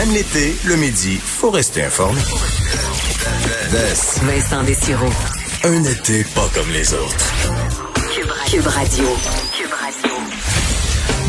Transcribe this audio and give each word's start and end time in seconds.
Même 0.00 0.14
l'été, 0.14 0.56
le 0.64 0.76
midi, 0.76 1.20
faut 1.22 1.50
rester 1.50 1.82
informé. 1.82 2.22
Vincent 4.22 4.62
Desiro. 4.62 5.06
Un 5.62 5.84
été 5.84 6.24
pas 6.24 6.48
comme 6.54 6.70
les 6.70 6.94
autres. 6.94 7.34
Cube 8.50 8.66
Radio. 8.66 9.04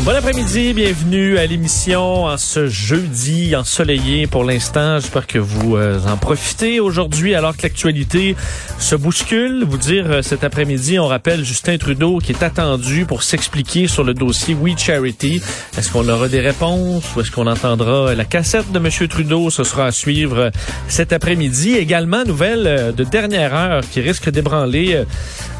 Bon 0.04 0.16
après-midi, 0.16 0.74
bienvenue 0.74 1.38
à 1.38 1.46
l'émission 1.46 2.24
en 2.24 2.36
ce 2.36 2.66
jeudi 2.66 3.54
ensoleillé 3.54 4.26
pour 4.26 4.42
l'instant. 4.42 4.98
J'espère 4.98 5.28
que 5.28 5.38
vous 5.38 5.76
euh, 5.76 6.00
en 6.08 6.16
profitez 6.16 6.80
aujourd'hui 6.80 7.36
alors 7.36 7.56
que 7.56 7.62
l'actualité 7.62 8.34
se 8.80 8.96
bouscule. 8.96 9.64
Vous 9.64 9.78
dire 9.78 10.06
euh, 10.10 10.20
cet 10.20 10.42
après-midi, 10.42 10.98
on 10.98 11.06
rappelle 11.06 11.44
Justin 11.44 11.78
Trudeau 11.78 12.18
qui 12.18 12.32
est 12.32 12.42
attendu 12.42 13.04
pour 13.04 13.22
s'expliquer 13.22 13.86
sur 13.86 14.02
le 14.02 14.12
dossier 14.12 14.56
We 14.56 14.76
Charity. 14.76 15.40
Est-ce 15.78 15.92
qu'on 15.92 16.08
aura 16.08 16.26
des 16.26 16.40
réponses 16.40 17.04
ou 17.14 17.20
est-ce 17.20 17.30
qu'on 17.30 17.46
entendra 17.46 18.12
la 18.16 18.24
cassette 18.24 18.72
de 18.72 18.78
M. 18.78 19.08
Trudeau? 19.08 19.50
Ce 19.50 19.62
sera 19.62 19.86
à 19.86 19.92
suivre 19.92 20.36
euh, 20.36 20.50
cet 20.88 21.12
après-midi. 21.12 21.76
Également, 21.76 22.24
nouvelle 22.24 22.92
de 22.92 23.04
dernière 23.04 23.54
heure 23.54 23.82
qui 23.88 24.00
risque 24.00 24.30
d'ébranler 24.30 25.00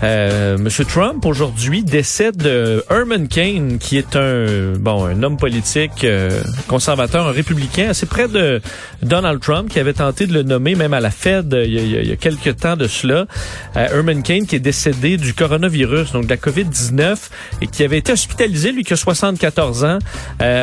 M. 0.03 0.69
Trump 0.89 1.25
aujourd'hui 1.27 1.85
décède 1.85 2.39
de 2.39 2.85
Herman 2.91 3.29
Cain 3.29 3.77
qui 3.79 3.99
est 3.99 4.17
un 4.17 4.32
bon, 4.79 5.07
un 5.07 5.23
homme 5.23 5.37
politique 5.37 6.05
euh, 6.05 6.43
conservateur, 6.69 7.27
un 7.27 7.33
républicain, 7.33 7.91
assez 7.91 8.07
près 8.07 8.29
de 8.29 8.61
Donald 9.03 9.41
Trump, 9.41 9.71
qui 9.71 9.79
avait 9.79 9.93
tenté 9.93 10.27
de 10.27 10.33
le 10.33 10.43
nommer 10.43 10.75
même 10.75 10.95
à 10.95 11.01
la 11.01 11.11
Fed 11.11 11.53
euh, 11.55 11.65
il 11.65 11.73
y 11.73 11.79
a, 11.79 12.01
il 12.03 12.09
y 12.09 12.13
a 12.13 12.17
quelques 12.17 12.57
temps 12.57 12.77
de 12.77 12.87
cela. 12.87 13.27
Euh, 13.77 13.89
Herman 13.89 14.23
Cain, 14.23 14.45
qui 14.47 14.57
est 14.57 14.61
décédé 14.61 15.17
du 15.17 15.35
coronavirus, 15.35 16.13
donc 16.13 16.25
de 16.25 16.31
la 16.31 16.37
COVID-19, 16.37 17.17
et 17.61 17.67
qui 17.67 17.85
avait 17.85 17.99
été 17.99 18.13
hospitalisé, 18.13 18.73
lui 18.73 18.85
qui 18.85 18.93
a 18.93 18.97
74 18.97 19.85
ans, 19.85 19.99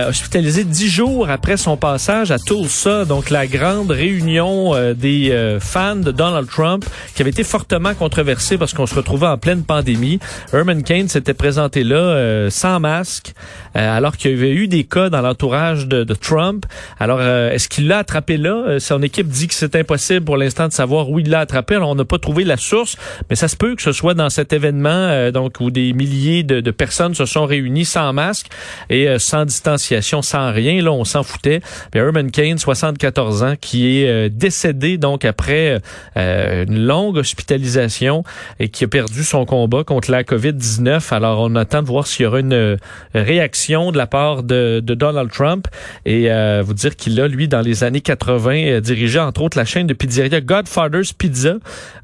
hospitalisé 0.07 0.63
dix 0.63 0.89
jours 0.89 1.29
après 1.29 1.57
son 1.57 1.77
passage 1.77 2.31
à 2.31 2.39
Tulsa, 2.39 3.05
donc 3.05 3.29
la 3.29 3.47
grande 3.47 3.91
réunion 3.91 4.73
des 4.93 5.57
fans 5.59 5.95
de 5.95 6.11
Donald 6.11 6.47
Trump, 6.49 6.85
qui 7.15 7.21
avait 7.21 7.31
été 7.31 7.43
fortement 7.43 7.93
controversée 7.93 8.57
parce 8.57 8.73
qu'on 8.73 8.85
se 8.85 8.95
retrouvait 8.95 9.27
en 9.27 9.37
pleine 9.37 9.63
pandémie. 9.63 10.19
Herman 10.53 10.83
Cain 10.83 11.05
s'était 11.07 11.33
présenté 11.33 11.83
là 11.83 12.49
sans 12.49 12.79
masque. 12.79 13.33
Euh, 13.75 13.97
alors 13.97 14.17
qu'il 14.17 14.31
y 14.31 14.33
avait 14.33 14.53
eu 14.53 14.67
des 14.67 14.83
cas 14.83 15.09
dans 15.09 15.21
l'entourage 15.21 15.87
de, 15.87 16.03
de, 16.03 16.13
Trump. 16.13 16.65
Alors, 16.99 17.19
euh, 17.21 17.51
est-ce 17.51 17.69
qu'il 17.69 17.87
l'a 17.87 17.99
attrapé 17.99 18.37
là? 18.37 18.63
Euh, 18.67 18.79
son 18.79 19.01
équipe 19.03 19.27
dit 19.27 19.47
que 19.47 19.53
c'est 19.53 19.75
impossible 19.75 20.25
pour 20.25 20.37
l'instant 20.37 20.67
de 20.67 20.73
savoir 20.73 21.09
où 21.09 21.19
il 21.19 21.29
l'a 21.29 21.41
attrapé. 21.41 21.75
Alors, 21.75 21.89
on 21.89 21.95
n'a 21.95 22.05
pas 22.05 22.17
trouvé 22.17 22.43
la 22.43 22.57
source, 22.57 22.97
mais 23.29 23.35
ça 23.35 23.47
se 23.47 23.55
peut 23.55 23.75
que 23.75 23.81
ce 23.81 23.91
soit 23.91 24.13
dans 24.13 24.29
cet 24.29 24.53
événement 24.53 25.31
donc 25.31 25.59
où 25.59 25.71
des 25.71 25.93
milliers 25.93 26.43
de, 26.43 26.61
de, 26.61 26.71
personnes 26.71 27.13
se 27.13 27.25
sont 27.25 27.45
réunies 27.45 27.85
sans 27.85 28.11
masque 28.13 28.47
et 28.89 29.07
sans 29.19 29.45
distanciation, 29.45 30.21
sans 30.21 30.51
rien. 30.51 30.81
Là, 30.81 30.91
on 30.91 31.05
s'en 31.05 31.23
foutait. 31.23 31.61
Mais 31.93 31.99
Herman 31.99 32.31
Cain, 32.31 32.55
74 32.57 33.43
ans, 33.43 33.53
qui 33.59 33.99
est 33.99 34.29
décédé 34.29 34.97
donc 34.97 35.25
après 35.25 35.79
une 36.15 36.85
longue 36.85 37.17
hospitalisation 37.17 38.23
et 38.59 38.69
qui 38.69 38.85
a 38.85 38.87
perdu 38.87 39.23
son 39.23 39.45
combat 39.45 39.83
contre 39.83 40.11
la 40.11 40.23
COVID-19. 40.23 41.13
Alors, 41.13 41.41
on 41.41 41.55
attend 41.55 41.81
de 41.81 41.87
voir 41.87 42.07
s'il 42.07 42.23
y 42.23 42.27
aura 42.27 42.39
une 42.39 42.77
réaction 43.13 43.48
de 43.49 43.97
la 43.97 44.07
part 44.07 44.43
de, 44.43 44.79
Donald 44.79 45.31
Trump 45.31 45.67
et 46.05 46.31
euh, 46.31 46.61
vous 46.65 46.73
dire 46.73 46.95
qu'il 46.95 47.19
a, 47.21 47.27
lui, 47.27 47.47
dans 47.47 47.61
les 47.61 47.83
années 47.83 48.01
80, 48.01 48.51
euh, 48.51 48.81
dirigé 48.81 49.19
entre 49.19 49.41
autres 49.41 49.57
la 49.57 49.65
chaîne 49.65 49.87
de 49.87 49.93
pizzeria 49.93 50.41
Godfather's 50.41 51.13
Pizza, 51.13 51.55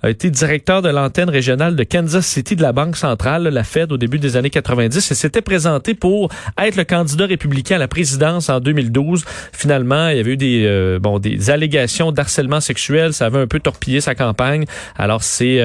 a 0.04 0.10
été 0.10 0.30
directeur 0.30 0.82
de 0.82 0.90
l'antenne 0.90 1.30
régionale 1.30 1.76
de 1.76 1.84
Kansas 1.84 2.26
City 2.26 2.56
de 2.56 2.62
la 2.62 2.72
Banque 2.72 2.98
centrale, 2.98 3.44
la 3.44 3.64
Fed, 3.64 3.92
au 3.92 3.98
début 3.98 4.20
des 4.20 4.38
années 4.38 4.50
90 4.50 5.12
et 5.12 5.16
s'était 5.16 5.42
présenté 5.42 5.94
pour 5.94 6.30
être 6.58 6.76
le 6.76 6.84
candidat 6.84 7.26
républicain 7.26 7.76
à 7.76 7.80
la 7.80 7.88
présidence 7.88 8.50
en 8.50 8.60
2012. 8.60 9.26
Finalement, 9.52 10.10
il 10.10 10.18
y 10.18 10.20
avait 10.20 10.32
eu 10.32 10.38
des, 10.38 10.64
euh, 10.66 11.00
bon, 11.00 11.20
des 11.20 11.50
allégations 11.50 12.12
d'harcèlement 12.12 12.60
sexuel, 12.60 13.14
ça 13.14 13.26
avait 13.26 13.40
un 13.40 13.48
peu 13.48 13.60
torpillé 13.60 14.02
sa 14.02 14.16
campagne. 14.16 14.66
Alors, 14.98 15.24
c'est 15.24 15.56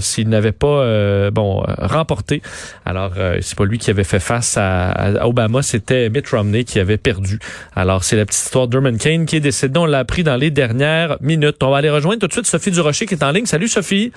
s'il 0.00 0.28
n'avait 0.28 0.52
pas 0.52 1.30
bon 1.30 1.62
remporté, 1.78 2.42
alors 2.84 3.12
c'est 3.40 3.56
pas 3.56 3.64
lui 3.64 3.78
qui 3.78 3.90
avait 3.90 4.04
fait 4.04 4.20
face 4.20 4.51
à 4.56 5.26
Obama, 5.26 5.62
c'était 5.62 6.08
Mitt 6.10 6.28
Romney 6.28 6.64
qui 6.64 6.78
avait 6.78 6.98
perdu. 6.98 7.38
Alors, 7.74 8.04
c'est 8.04 8.16
la 8.16 8.26
petite 8.26 8.42
histoire 8.42 8.68
d'Herman 8.68 8.98
Kane 8.98 9.26
qui 9.26 9.36
est 9.36 9.40
décédé. 9.40 9.78
On 9.78 9.86
l'a 9.86 10.00
appris 10.00 10.24
dans 10.24 10.36
les 10.36 10.50
dernières 10.50 11.16
minutes. 11.20 11.62
On 11.62 11.70
va 11.70 11.78
aller 11.78 11.90
rejoindre 11.90 12.20
tout 12.20 12.26
de 12.26 12.32
suite 12.32 12.46
Sophie 12.46 12.70
Durocher 12.70 13.06
qui 13.06 13.14
est 13.14 13.22
en 13.22 13.30
ligne. 13.30 13.46
Salut 13.46 13.68
Sophie. 13.68 14.12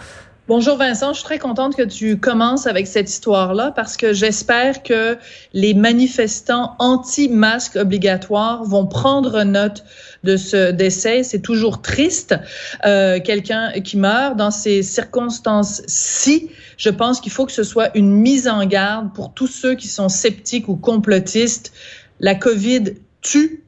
Bonjour 0.47 0.77
Vincent, 0.77 1.11
je 1.11 1.17
suis 1.17 1.23
très 1.23 1.39
contente 1.39 1.75
que 1.75 1.81
tu 1.81 2.19
commences 2.19 2.67
avec 2.67 2.85
cette 2.85 3.09
histoire-là 3.09 3.71
parce 3.71 3.97
que 3.97 4.13
j'espère 4.13 4.83
que 4.83 5.17
les 5.53 5.73
manifestants 5.73 6.75
anti-masque 6.77 7.77
obligatoire 7.77 8.63
vont 8.63 8.85
prendre 8.85 9.41
note 9.41 9.83
de 10.23 10.37
ce 10.37 10.69
décès. 10.69 11.23
C'est 11.23 11.39
toujours 11.39 11.81
triste, 11.81 12.35
euh, 12.85 13.19
quelqu'un 13.19 13.71
qui 13.83 13.97
meurt 13.97 14.35
dans 14.35 14.51
ces 14.51 14.83
circonstances-ci. 14.83 16.51
Je 16.77 16.91
pense 16.91 17.21
qu'il 17.21 17.31
faut 17.31 17.47
que 17.47 17.51
ce 17.51 17.63
soit 17.63 17.89
une 17.97 18.11
mise 18.11 18.47
en 18.47 18.67
garde 18.67 19.15
pour 19.15 19.33
tous 19.33 19.47
ceux 19.47 19.73
qui 19.73 19.87
sont 19.87 20.09
sceptiques 20.09 20.69
ou 20.69 20.75
complotistes. 20.75 21.73
La 22.19 22.35
COVID 22.35 22.93
tue, 23.23 23.64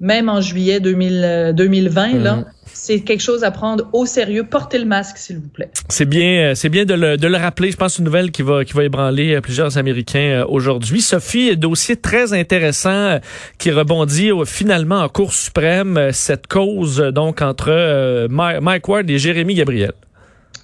même 0.00 0.28
en 0.28 0.40
juillet 0.40 0.80
2020, 0.80 2.18
là. 2.18 2.36
Mhm 2.36 2.44
c'est 2.78 3.00
quelque 3.00 3.20
chose 3.20 3.44
à 3.44 3.50
prendre 3.50 3.88
au 3.92 4.06
sérieux. 4.06 4.44
Portez 4.44 4.78
le 4.78 4.84
masque, 4.84 5.18
s'il 5.18 5.38
vous 5.38 5.48
plaît. 5.48 5.70
C'est 5.88 6.04
bien, 6.04 6.50
euh, 6.50 6.54
c'est 6.54 6.68
bien 6.68 6.84
de 6.84 6.94
le, 6.94 7.16
de 7.16 7.26
le 7.26 7.36
rappeler. 7.36 7.70
Je 7.70 7.76
pense 7.76 7.98
une 7.98 8.04
nouvelle 8.04 8.30
qui 8.30 8.42
va, 8.42 8.64
qui 8.64 8.72
va 8.72 8.84
ébranler 8.84 9.34
euh, 9.34 9.40
plusieurs 9.40 9.76
Américains 9.78 10.42
euh, 10.42 10.44
aujourd'hui. 10.48 11.00
Sophie, 11.00 11.56
dossier 11.56 11.96
très 11.96 12.32
intéressant 12.32 13.18
qui 13.58 13.70
rebondit 13.70 14.30
finalement 14.46 15.00
en 15.00 15.08
Cour 15.08 15.32
suprême 15.32 16.10
cette 16.12 16.46
cause 16.46 16.98
donc 16.98 17.42
entre 17.42 18.26
Mike 18.28 18.88
Ward 18.88 19.10
et 19.10 19.18
Jérémy 19.18 19.54
Gabriel. 19.54 19.92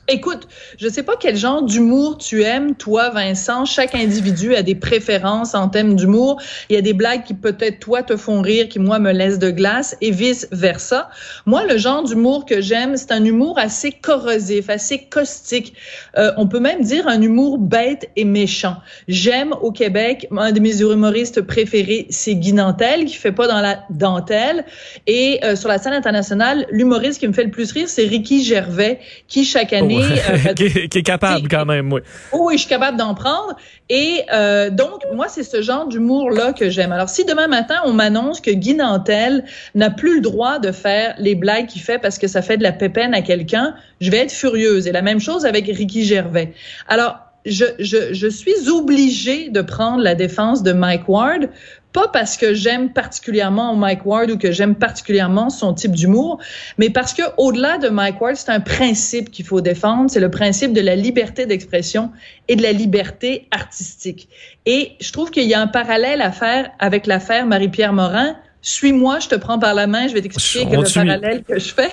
Écoute, 0.06 0.48
je 0.78 0.86
sais 0.86 1.02
pas 1.02 1.14
quel 1.18 1.34
genre 1.34 1.62
d'humour 1.62 2.18
tu 2.18 2.42
aimes, 2.42 2.74
toi, 2.74 3.08
Vincent. 3.08 3.64
Chaque 3.64 3.94
individu 3.94 4.54
a 4.54 4.62
des 4.62 4.74
préférences 4.74 5.54
en 5.54 5.70
thème 5.70 5.96
d'humour. 5.96 6.42
Il 6.68 6.74
y 6.74 6.78
a 6.78 6.82
des 6.82 6.92
blagues 6.92 7.24
qui 7.24 7.32
peut-être 7.32 7.80
toi 7.80 8.02
te 8.02 8.14
font 8.14 8.42
rire, 8.42 8.68
qui 8.68 8.78
moi 8.78 8.98
me 8.98 9.12
laissent 9.12 9.38
de 9.38 9.50
glace, 9.50 9.96
et 10.02 10.10
vice 10.10 10.46
versa. 10.52 11.08
Moi, 11.46 11.64
le 11.64 11.78
genre 11.78 12.02
d'humour 12.02 12.44
que 12.44 12.60
j'aime, 12.60 12.98
c'est 12.98 13.12
un 13.12 13.24
humour 13.24 13.58
assez 13.58 13.92
corrosif, 13.92 14.68
assez 14.68 14.98
caustique. 14.98 15.72
Euh, 16.18 16.32
on 16.36 16.48
peut 16.48 16.60
même 16.60 16.82
dire 16.82 17.08
un 17.08 17.22
humour 17.22 17.56
bête 17.56 18.10
et 18.16 18.26
méchant. 18.26 18.76
J'aime 19.08 19.54
au 19.62 19.72
Québec, 19.72 20.28
un 20.36 20.52
de 20.52 20.60
mes 20.60 20.82
humoristes 20.82 21.40
préférés, 21.40 22.08
c'est 22.10 22.34
Guy 22.34 22.52
Nantel, 22.52 23.06
qui 23.06 23.16
fait 23.16 23.32
pas 23.32 23.46
dans 23.46 23.62
la 23.62 23.80
dentelle. 23.88 24.66
Et 25.06 25.40
euh, 25.44 25.56
sur 25.56 25.70
la 25.70 25.78
scène 25.78 25.94
internationale, 25.94 26.66
l'humoriste 26.70 27.20
qui 27.20 27.28
me 27.28 27.32
fait 27.32 27.44
le 27.44 27.50
plus 27.50 27.72
rire, 27.72 27.88
c'est 27.88 28.04
Ricky 28.04 28.44
Gervais, 28.44 28.98
qui 29.28 29.46
chaque 29.46 29.72
année 29.72 29.93
euh, 30.02 30.54
qui, 30.54 30.64
est, 30.64 31.02
capable 31.02 31.48
quand 31.48 31.66
même, 31.66 31.92
oui. 31.92 32.00
oui, 32.32 32.54
je 32.54 32.60
suis 32.60 32.68
capable 32.68 32.96
d'en 32.96 33.14
prendre. 33.14 33.56
Et 33.88 34.22
euh, 34.32 34.70
donc, 34.70 35.02
moi, 35.12 35.26
c'est 35.28 35.42
ce 35.42 35.62
genre 35.62 35.86
d'humour-là 35.86 36.52
que 36.52 36.70
j'aime. 36.70 36.92
Alors, 36.92 37.08
si 37.08 37.24
demain 37.24 37.48
matin, 37.48 37.76
on 37.84 37.92
m'annonce 37.92 38.40
que 38.40 38.50
Guy 38.50 38.74
Nantel 38.74 39.44
n'a 39.74 39.90
plus 39.90 40.16
le 40.16 40.20
droit 40.20 40.58
de 40.58 40.72
faire 40.72 41.14
les 41.18 41.34
blagues 41.34 41.66
qu'il 41.66 41.82
fait 41.82 41.98
parce 41.98 42.18
que 42.18 42.26
ça 42.26 42.42
fait 42.42 42.56
de 42.56 42.62
la 42.62 42.72
pépène 42.72 43.14
à 43.14 43.22
quelqu'un, 43.22 43.74
je 44.00 44.10
vais 44.10 44.18
être 44.18 44.32
furieuse. 44.32 44.86
Et 44.86 44.92
la 44.92 45.02
même 45.02 45.20
chose 45.20 45.44
avec 45.44 45.66
Ricky 45.66 46.04
Gervais. 46.04 46.52
Alors, 46.88 47.18
je, 47.44 47.64
je, 47.78 48.12
je 48.12 48.26
suis 48.26 48.68
obligée 48.68 49.48
de 49.50 49.60
prendre 49.60 50.02
la 50.02 50.14
défense 50.14 50.62
de 50.62 50.72
Mike 50.72 51.08
Ward 51.08 51.48
pas 51.94 52.08
parce 52.08 52.36
que 52.36 52.54
j'aime 52.54 52.92
particulièrement 52.92 53.74
Mike 53.76 54.04
Ward 54.04 54.30
ou 54.30 54.36
que 54.36 54.50
j'aime 54.50 54.74
particulièrement 54.74 55.48
son 55.48 55.72
type 55.72 55.92
d'humour, 55.92 56.40
mais 56.76 56.90
parce 56.90 57.14
que 57.14 57.22
au-delà 57.38 57.78
de 57.78 57.88
Mike 57.88 58.20
Ward, 58.20 58.34
c'est 58.34 58.50
un 58.50 58.60
principe 58.60 59.30
qu'il 59.30 59.46
faut 59.46 59.60
défendre, 59.60 60.10
c'est 60.10 60.20
le 60.20 60.30
principe 60.30 60.72
de 60.72 60.80
la 60.80 60.96
liberté 60.96 61.46
d'expression 61.46 62.10
et 62.48 62.56
de 62.56 62.62
la 62.62 62.72
liberté 62.72 63.46
artistique. 63.52 64.28
Et 64.66 64.92
je 65.00 65.12
trouve 65.12 65.30
qu'il 65.30 65.44
y 65.44 65.54
a 65.54 65.60
un 65.60 65.68
parallèle 65.68 66.20
à 66.20 66.32
faire 66.32 66.70
avec 66.80 67.06
l'affaire 67.06 67.46
Marie-Pierre 67.46 67.92
Morin. 67.92 68.36
Suis-moi, 68.60 69.20
je 69.20 69.28
te 69.28 69.36
prends 69.36 69.60
par 69.60 69.74
la 69.74 69.86
main, 69.86 70.08
je 70.08 70.14
vais 70.14 70.22
t'expliquer 70.22 70.76
le 70.76 70.92
parallèle 70.92 71.44
que 71.44 71.60
je 71.60 71.72
fais. 71.72 71.92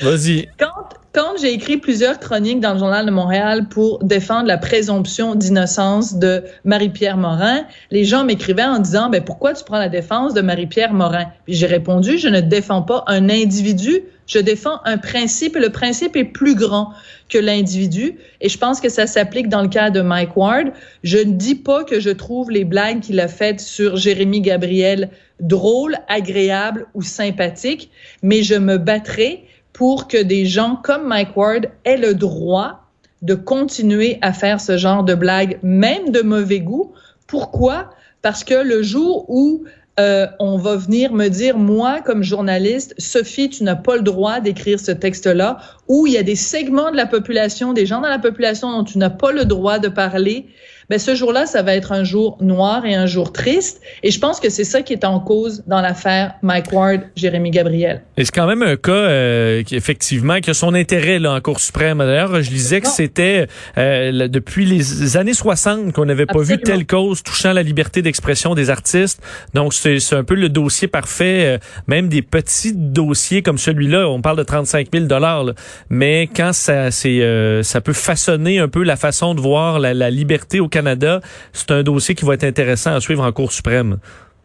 Vas-y. 0.00 0.48
Quand 0.58 0.88
quand 1.14 1.36
j'ai 1.40 1.52
écrit 1.52 1.76
plusieurs 1.76 2.18
chroniques 2.18 2.58
dans 2.58 2.72
le 2.72 2.78
Journal 2.80 3.06
de 3.06 3.12
Montréal 3.12 3.68
pour 3.68 4.02
défendre 4.02 4.48
la 4.48 4.58
présomption 4.58 5.36
d'innocence 5.36 6.16
de 6.16 6.42
Marie-Pierre 6.64 7.16
Morin, 7.16 7.64
les 7.92 8.04
gens 8.04 8.24
m'écrivaient 8.24 8.64
en 8.64 8.80
disant, 8.80 9.10
ben, 9.10 9.22
pourquoi 9.22 9.54
tu 9.54 9.62
prends 9.62 9.78
la 9.78 9.88
défense 9.88 10.34
de 10.34 10.40
Marie-Pierre 10.40 10.92
Morin? 10.92 11.26
J'ai 11.46 11.66
répondu, 11.66 12.18
je 12.18 12.26
ne 12.26 12.40
défends 12.40 12.82
pas 12.82 13.04
un 13.06 13.30
individu, 13.30 14.02
je 14.26 14.40
défends 14.40 14.80
un 14.84 14.98
principe 14.98 15.54
et 15.54 15.60
le 15.60 15.70
principe 15.70 16.16
est 16.16 16.24
plus 16.24 16.56
grand 16.56 16.90
que 17.28 17.38
l'individu. 17.38 18.18
Et 18.40 18.48
je 18.48 18.58
pense 18.58 18.80
que 18.80 18.88
ça 18.88 19.06
s'applique 19.06 19.48
dans 19.48 19.62
le 19.62 19.68
cas 19.68 19.90
de 19.90 20.00
Mike 20.00 20.36
Ward. 20.36 20.72
Je 21.04 21.18
ne 21.18 21.32
dis 21.32 21.54
pas 21.54 21.84
que 21.84 22.00
je 22.00 22.10
trouve 22.10 22.50
les 22.50 22.64
blagues 22.64 23.00
qu'il 23.00 23.20
a 23.20 23.28
faites 23.28 23.60
sur 23.60 23.96
Jérémy 23.96 24.40
Gabriel 24.40 25.10
drôles, 25.40 25.96
agréables 26.08 26.86
ou 26.94 27.02
sympathiques, 27.02 27.90
mais 28.22 28.42
je 28.42 28.54
me 28.54 28.78
battrai 28.78 29.44
pour 29.74 30.08
que 30.08 30.22
des 30.22 30.46
gens 30.46 30.76
comme 30.82 31.06
Mike 31.06 31.36
Ward 31.36 31.66
aient 31.84 31.98
le 31.98 32.14
droit 32.14 32.80
de 33.20 33.34
continuer 33.34 34.18
à 34.22 34.32
faire 34.32 34.60
ce 34.60 34.78
genre 34.78 35.04
de 35.04 35.14
blagues, 35.14 35.58
même 35.62 36.10
de 36.10 36.22
mauvais 36.22 36.60
goût. 36.60 36.92
Pourquoi? 37.26 37.90
Parce 38.22 38.44
que 38.44 38.54
le 38.54 38.82
jour 38.82 39.26
où 39.28 39.64
euh, 40.00 40.26
on 40.40 40.56
va 40.58 40.76
venir 40.76 41.12
me 41.12 41.28
dire, 41.28 41.56
moi, 41.56 42.00
comme 42.00 42.22
journaliste, 42.22 42.94
Sophie, 42.98 43.50
tu 43.50 43.64
n'as 43.64 43.76
pas 43.76 43.96
le 43.96 44.02
droit 44.02 44.40
d'écrire 44.40 44.80
ce 44.80 44.90
texte-là, 44.90 45.58
ou 45.88 46.06
il 46.06 46.14
y 46.14 46.18
a 46.18 46.22
des 46.22 46.36
segments 46.36 46.90
de 46.90 46.96
la 46.96 47.06
population, 47.06 47.72
des 47.72 47.86
gens 47.86 48.00
dans 48.00 48.08
la 48.08 48.18
population 48.18 48.70
dont 48.72 48.84
tu 48.84 48.98
n'as 48.98 49.10
pas 49.10 49.32
le 49.32 49.44
droit 49.44 49.78
de 49.78 49.88
parler 49.88 50.46
ben 50.90 50.98
ce 50.98 51.14
jour-là, 51.14 51.46
ça 51.46 51.62
va 51.62 51.74
être 51.74 51.92
un 51.92 52.04
jour 52.04 52.36
noir 52.40 52.84
et 52.84 52.94
un 52.94 53.06
jour 53.06 53.32
triste. 53.32 53.80
Et 54.02 54.10
je 54.10 54.18
pense 54.18 54.40
que 54.40 54.50
c'est 54.50 54.64
ça 54.64 54.82
qui 54.82 54.92
est 54.92 55.04
en 55.04 55.20
cause 55.20 55.62
dans 55.66 55.80
l'affaire 55.80 56.34
Mike 56.42 56.72
Ward, 56.72 57.00
Jérémy 57.16 57.50
Gabriel. 57.50 58.02
Et 58.16 58.24
c'est 58.24 58.34
quand 58.34 58.46
même 58.46 58.62
un 58.62 58.76
cas 58.76 58.92
euh, 58.92 59.62
qui 59.62 59.76
effectivement 59.76 60.40
qui 60.40 60.50
a 60.50 60.54
son 60.54 60.74
intérêt 60.74 61.18
là 61.18 61.32
en 61.32 61.40
Cour 61.40 61.60
suprême. 61.60 61.98
D'ailleurs, 61.98 62.42
je 62.42 62.50
lisais 62.50 62.80
que 62.80 62.88
c'était 62.88 63.46
euh, 63.78 64.28
depuis 64.28 64.66
les 64.66 65.16
années 65.16 65.34
60 65.34 65.92
qu'on 65.92 66.04
n'avait 66.04 66.26
pas 66.26 66.42
vu 66.42 66.58
telle 66.58 66.86
cause 66.86 67.22
touchant 67.22 67.52
la 67.52 67.62
liberté 67.62 68.02
d'expression 68.02 68.54
des 68.54 68.70
artistes. 68.70 69.22
Donc 69.54 69.74
c'est 69.74 69.98
un 70.12 70.24
peu 70.24 70.34
le 70.34 70.48
dossier 70.48 70.88
parfait. 70.88 71.44
Euh, 71.44 71.58
même 71.86 72.08
des 72.08 72.22
petits 72.22 72.72
dossiers 72.74 73.42
comme 73.42 73.58
celui-là, 73.58 74.08
on 74.08 74.20
parle 74.20 74.38
de 74.38 74.42
35 74.42 74.88
000 74.92 75.06
dollars. 75.06 75.46
Mais 75.90 76.28
quand 76.34 76.52
ça 76.52 76.90
c'est 76.90 77.20
euh, 77.20 77.62
ça 77.62 77.80
peut 77.80 77.92
façonner 77.92 78.58
un 78.58 78.68
peu 78.68 78.82
la 78.82 78.96
façon 78.96 79.34
de 79.34 79.40
voir 79.40 79.78
la, 79.78 79.94
la 79.94 80.10
liberté 80.10 80.60
au 80.60 80.68
Canada, 80.74 81.20
c'est 81.52 81.70
un 81.70 81.84
dossier 81.84 82.16
qui 82.16 82.24
va 82.24 82.34
être 82.34 82.42
intéressant 82.42 82.96
à 82.96 83.00
suivre 83.00 83.22
en 83.22 83.30
Cour 83.30 83.52
suprême. 83.52 83.98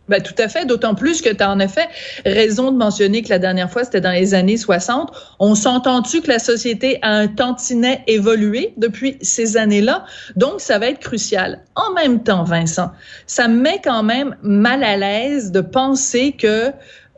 Ben, 0.10 0.22
tout 0.22 0.36
à 0.38 0.48
fait, 0.48 0.66
d'autant 0.66 0.94
plus 0.94 1.22
que 1.22 1.30
tu 1.30 1.42
as 1.42 1.50
en 1.50 1.60
effet 1.60 1.88
raison 2.24 2.72
de 2.72 2.78
mentionner 2.78 3.24
que 3.24 3.30
la 3.30 3.40
dernière 3.40 3.72
fois, 3.72 3.84
c'était 3.84 4.02
dans 4.02 4.12
les 4.12 4.36
années 4.36 4.58
60. 4.58 5.12
On 5.40 5.56
s'entend-tu 5.56 6.22
que 6.22 6.28
la 6.28 6.38
société 6.38 7.00
a 7.02 7.12
un 7.12 7.28
tantinet 7.28 8.04
évolué 8.06 8.74
depuis 8.78 9.18
ces 9.22 9.58
années-là? 9.58 10.06
Donc, 10.36 10.62
ça 10.62 10.78
va 10.78 10.88
être 10.88 11.00
crucial. 11.00 11.62
En 11.76 11.94
même 11.94 12.22
temps, 12.22 12.44
Vincent, 12.44 12.92
ça 13.26 13.48
me 13.48 13.60
met 13.60 13.82
quand 13.84 14.04
même 14.04 14.36
mal 14.44 14.84
à 14.84 14.98
l'aise 14.98 15.52
de 15.52 15.62
penser 15.62 16.34
que 16.34 16.72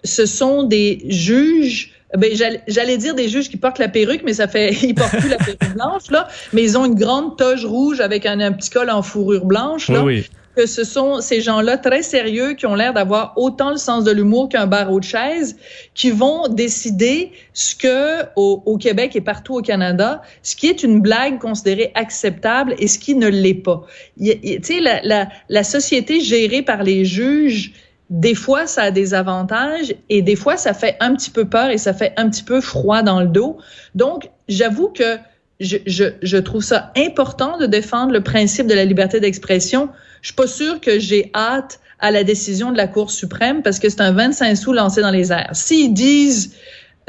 ce 0.06 0.26
sont 0.26 0.64
des 0.64 1.04
juges 1.08 1.92
ben, 2.18 2.32
j'allais 2.68 2.98
dire 2.98 3.16
des 3.16 3.30
juges 3.30 3.50
qui 3.50 3.58
portent 3.58 3.80
la 3.80 3.88
perruque, 3.88 4.22
mais 4.26 4.34
ça 4.34 4.48
fait, 4.48 4.72
ils 4.84 4.94
portent 4.94 5.18
plus 5.18 5.30
la 5.30 5.38
perruque 5.38 5.74
blanche, 5.74 6.12
là, 6.12 6.28
mais 6.54 6.64
ils 6.64 6.78
ont 6.78 6.86
une 6.86 6.96
grande 6.96 7.38
toge 7.38 7.66
rouge 7.66 8.02
avec 8.02 8.26
un, 8.26 8.40
un 8.40 8.52
petit 8.52 8.70
col 8.70 8.90
en 8.90 9.02
fourrure 9.02 9.46
blanche, 9.46 9.90
là. 9.90 10.04
Oui, 10.04 10.30
Que 10.58 10.66
ce 10.66 10.84
sont 10.84 11.22
ces 11.22 11.40
gens-là 11.40 11.78
très 11.78 12.02
sérieux 12.02 12.54
qui 12.54 12.66
ont 12.66 12.76
l'air 12.76 12.94
d'avoir 12.94 13.34
autant 13.38 13.70
le 13.70 13.78
sens 13.78 14.04
de 14.04 14.12
l'humour 14.12 14.50
qu'un 14.50 14.68
barreau 14.68 15.00
de 15.00 15.06
chaise, 15.06 15.56
qui 15.94 16.12
vont 16.12 16.50
décider 16.50 17.32
ce 17.54 17.76
que 17.76 18.24
au, 18.36 18.62
au, 18.66 18.78
Québec 18.78 19.16
et 19.16 19.22
partout 19.22 19.56
au 19.56 19.62
Canada, 19.62 20.22
ce 20.44 20.58
qui 20.58 20.68
est 20.68 20.84
une 20.84 21.00
blague 21.00 21.40
considérée 21.40 21.92
acceptable 21.96 22.76
et 22.80 22.88
ce 22.88 23.00
qui 23.00 23.16
ne 23.16 23.28
l'est 23.30 23.54
pas. 23.54 23.86
Tu 24.20 24.60
sais, 24.64 24.82
la, 24.82 25.00
la, 25.04 25.30
la 25.48 25.64
société 25.64 26.20
gérée 26.20 26.62
par 26.62 26.84
les 26.84 27.06
juges 27.06 27.72
des 28.12 28.36
fois, 28.36 28.68
ça 28.68 28.84
a 28.84 28.92
des 28.92 29.14
avantages 29.14 29.96
et 30.10 30.22
des 30.22 30.36
fois, 30.36 30.58
ça 30.58 30.74
fait 30.74 30.98
un 31.00 31.16
petit 31.16 31.30
peu 31.30 31.46
peur 31.46 31.70
et 31.70 31.78
ça 31.78 31.94
fait 31.94 32.14
un 32.18 32.30
petit 32.30 32.44
peu 32.44 32.60
froid 32.60 33.04
dans 33.04 33.22
le 33.22 33.28
dos. 33.28 33.58
Donc, 33.96 34.30
j'avoue 34.50 34.90
que 34.90 35.18
je, 35.62 35.78
je, 35.86 36.04
je, 36.22 36.38
trouve 36.38 36.62
ça 36.62 36.92
important 36.98 37.58
de 37.58 37.68
défendre 37.68 38.12
le 38.12 38.22
principe 38.22 38.68
de 38.68 38.74
la 38.74 38.84
liberté 38.84 39.22
d'expression. 39.22 39.88
Je 40.22 40.28
suis 40.28 40.36
pas 40.36 40.48
sûre 40.48 40.82
que 40.82 41.00
j'ai 41.00 41.32
hâte 41.34 41.80
à 42.00 42.12
la 42.12 42.26
décision 42.26 42.74
de 42.74 42.78
la 42.78 42.88
Cour 42.88 43.12
suprême 43.12 43.62
parce 43.62 43.80
que 43.80 43.88
c'est 43.88 44.02
un 44.02 44.12
25 44.12 44.56
sous 44.56 44.74
lancé 44.74 45.02
dans 45.02 45.12
les 45.12 45.32
airs. 45.32 45.52
S'ils 45.54 45.94
disent 45.94 46.54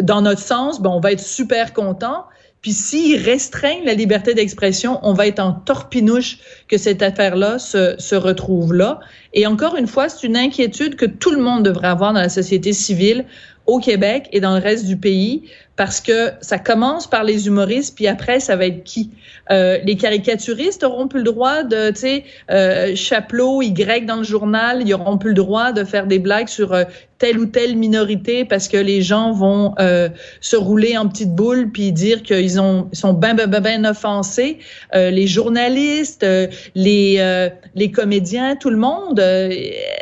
dans 0.00 0.22
notre 0.22 0.40
sens, 0.40 0.80
ben, 0.80 0.90
on 0.90 1.00
va 1.00 1.10
être 1.10 1.20
super 1.20 1.72
content. 1.72 2.26
Puis 2.60 2.72
s'ils 2.72 3.20
restreignent 3.20 3.84
la 3.84 3.94
liberté 3.94 4.34
d'expression, 4.34 5.00
on 5.02 5.14
va 5.14 5.26
être 5.26 5.40
en 5.40 5.52
torpinouche 5.52 6.38
que 6.68 6.78
cette 6.78 7.02
affaire-là 7.02 7.58
se, 7.58 7.96
se 7.98 8.14
retrouve 8.14 8.72
là. 8.72 9.00
Et 9.34 9.46
encore 9.46 9.76
une 9.76 9.86
fois, 9.86 10.08
c'est 10.08 10.26
une 10.26 10.36
inquiétude 10.36 10.96
que 10.96 11.06
tout 11.06 11.30
le 11.30 11.40
monde 11.40 11.64
devrait 11.64 11.88
avoir 11.88 12.12
dans 12.12 12.20
la 12.20 12.28
société 12.28 12.72
civile 12.72 13.24
au 13.66 13.78
Québec 13.78 14.28
et 14.32 14.40
dans 14.40 14.54
le 14.54 14.60
reste 14.60 14.86
du 14.86 14.96
pays 14.96 15.44
parce 15.76 16.00
que 16.00 16.30
ça 16.42 16.58
commence 16.58 17.08
par 17.08 17.24
les 17.24 17.46
humoristes, 17.46 17.96
puis 17.96 18.06
après, 18.06 18.40
ça 18.40 18.56
va 18.56 18.66
être 18.66 18.84
qui? 18.84 19.10
Euh, 19.50 19.78
les 19.84 19.96
caricaturistes 19.96 20.84
auront 20.84 21.08
plus 21.08 21.20
le 21.20 21.24
droit 21.24 21.62
de, 21.62 21.90
tu 21.90 22.00
sais, 22.00 22.24
euh, 22.50 22.94
Chapelot, 22.94 23.62
Y 23.62 24.04
dans 24.04 24.16
le 24.16 24.22
journal, 24.22 24.82
ils 24.86 24.92
auront 24.92 25.16
plus 25.16 25.30
le 25.30 25.36
droit 25.36 25.72
de 25.72 25.82
faire 25.84 26.06
des 26.06 26.18
blagues 26.18 26.48
sur 26.48 26.74
euh, 26.74 26.84
telle 27.18 27.38
ou 27.38 27.46
telle 27.46 27.76
minorité 27.76 28.44
parce 28.44 28.68
que 28.68 28.76
les 28.76 29.00
gens 29.00 29.32
vont 29.32 29.74
euh, 29.78 30.08
se 30.40 30.56
rouler 30.56 30.98
en 30.98 31.08
petite 31.08 31.34
boule 31.34 31.70
puis 31.72 31.90
dire 31.90 32.22
qu'ils 32.22 32.60
ont 32.60 32.88
sont 32.92 33.14
ben 33.14 33.34
ben 33.34 33.48
ben, 33.48 33.60
ben 33.60 33.86
offensés. 33.86 34.58
Euh, 34.94 35.10
les 35.10 35.26
journalistes, 35.26 36.26
les 36.74 37.48
les 37.74 37.90
comédiens, 37.90 38.56
tout 38.56 38.70
le 38.70 38.76
monde. 38.76 39.21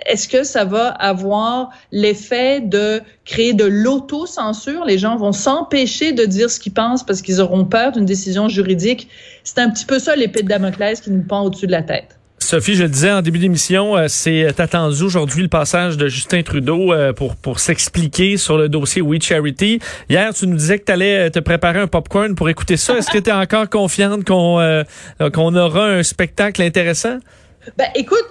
Est-ce 0.06 0.28
que 0.28 0.42
ça 0.42 0.64
va 0.64 0.88
avoir 0.88 1.70
l'effet 1.92 2.60
de 2.60 3.00
créer 3.24 3.52
de 3.52 3.64
l'auto-censure? 3.64 4.84
Les 4.84 4.98
gens 4.98 5.16
vont 5.16 5.32
s'en 5.32 5.60
empêcher 5.60 6.12
de 6.12 6.24
dire 6.24 6.50
ce 6.50 6.58
qu'ils 6.58 6.72
pensent 6.72 7.04
parce 7.04 7.22
qu'ils 7.22 7.40
auront 7.40 7.64
peur 7.64 7.92
d'une 7.92 8.06
décision 8.06 8.48
juridique. 8.48 9.08
C'est 9.44 9.58
un 9.58 9.70
petit 9.70 9.84
peu 9.84 9.98
ça 9.98 10.16
l'épée 10.16 10.42
de 10.42 10.48
Damoclès 10.48 11.00
qui 11.00 11.10
nous 11.10 11.22
pend 11.22 11.42
au-dessus 11.42 11.66
de 11.66 11.72
la 11.72 11.82
tête. 11.82 12.16
Sophie, 12.42 12.74
je 12.74 12.82
le 12.82 12.88
disais 12.88 13.12
en 13.12 13.22
début 13.22 13.38
d'émission, 13.38 13.96
euh, 13.96 14.06
c'est 14.08 14.58
attendu 14.60 15.02
aujourd'hui 15.02 15.42
le 15.42 15.48
passage 15.48 15.96
de 15.96 16.08
Justin 16.08 16.42
Trudeau 16.42 16.92
euh, 16.92 17.12
pour 17.12 17.36
pour 17.36 17.60
s'expliquer 17.60 18.38
sur 18.38 18.56
le 18.56 18.68
dossier 18.68 19.02
We 19.02 19.22
Charity. 19.22 19.78
Hier, 20.08 20.34
tu 20.34 20.46
nous 20.48 20.56
disais 20.56 20.78
que 20.78 20.84
tu 20.84 20.90
allais 20.90 21.26
euh, 21.26 21.30
te 21.30 21.38
préparer 21.38 21.78
un 21.78 21.86
popcorn 21.86 22.34
pour 22.34 22.48
écouter 22.48 22.76
ça. 22.76 22.96
Est-ce 22.96 23.10
que 23.10 23.18
tu 23.18 23.30
es 23.30 23.32
encore 23.32 23.68
confiante 23.68 24.24
qu'on 24.24 24.84
qu'on 25.32 25.54
aura 25.54 25.86
un 25.86 26.02
spectacle 26.02 26.62
intéressant? 26.62 27.18
Ben 27.76 27.88
écoute, 27.94 28.24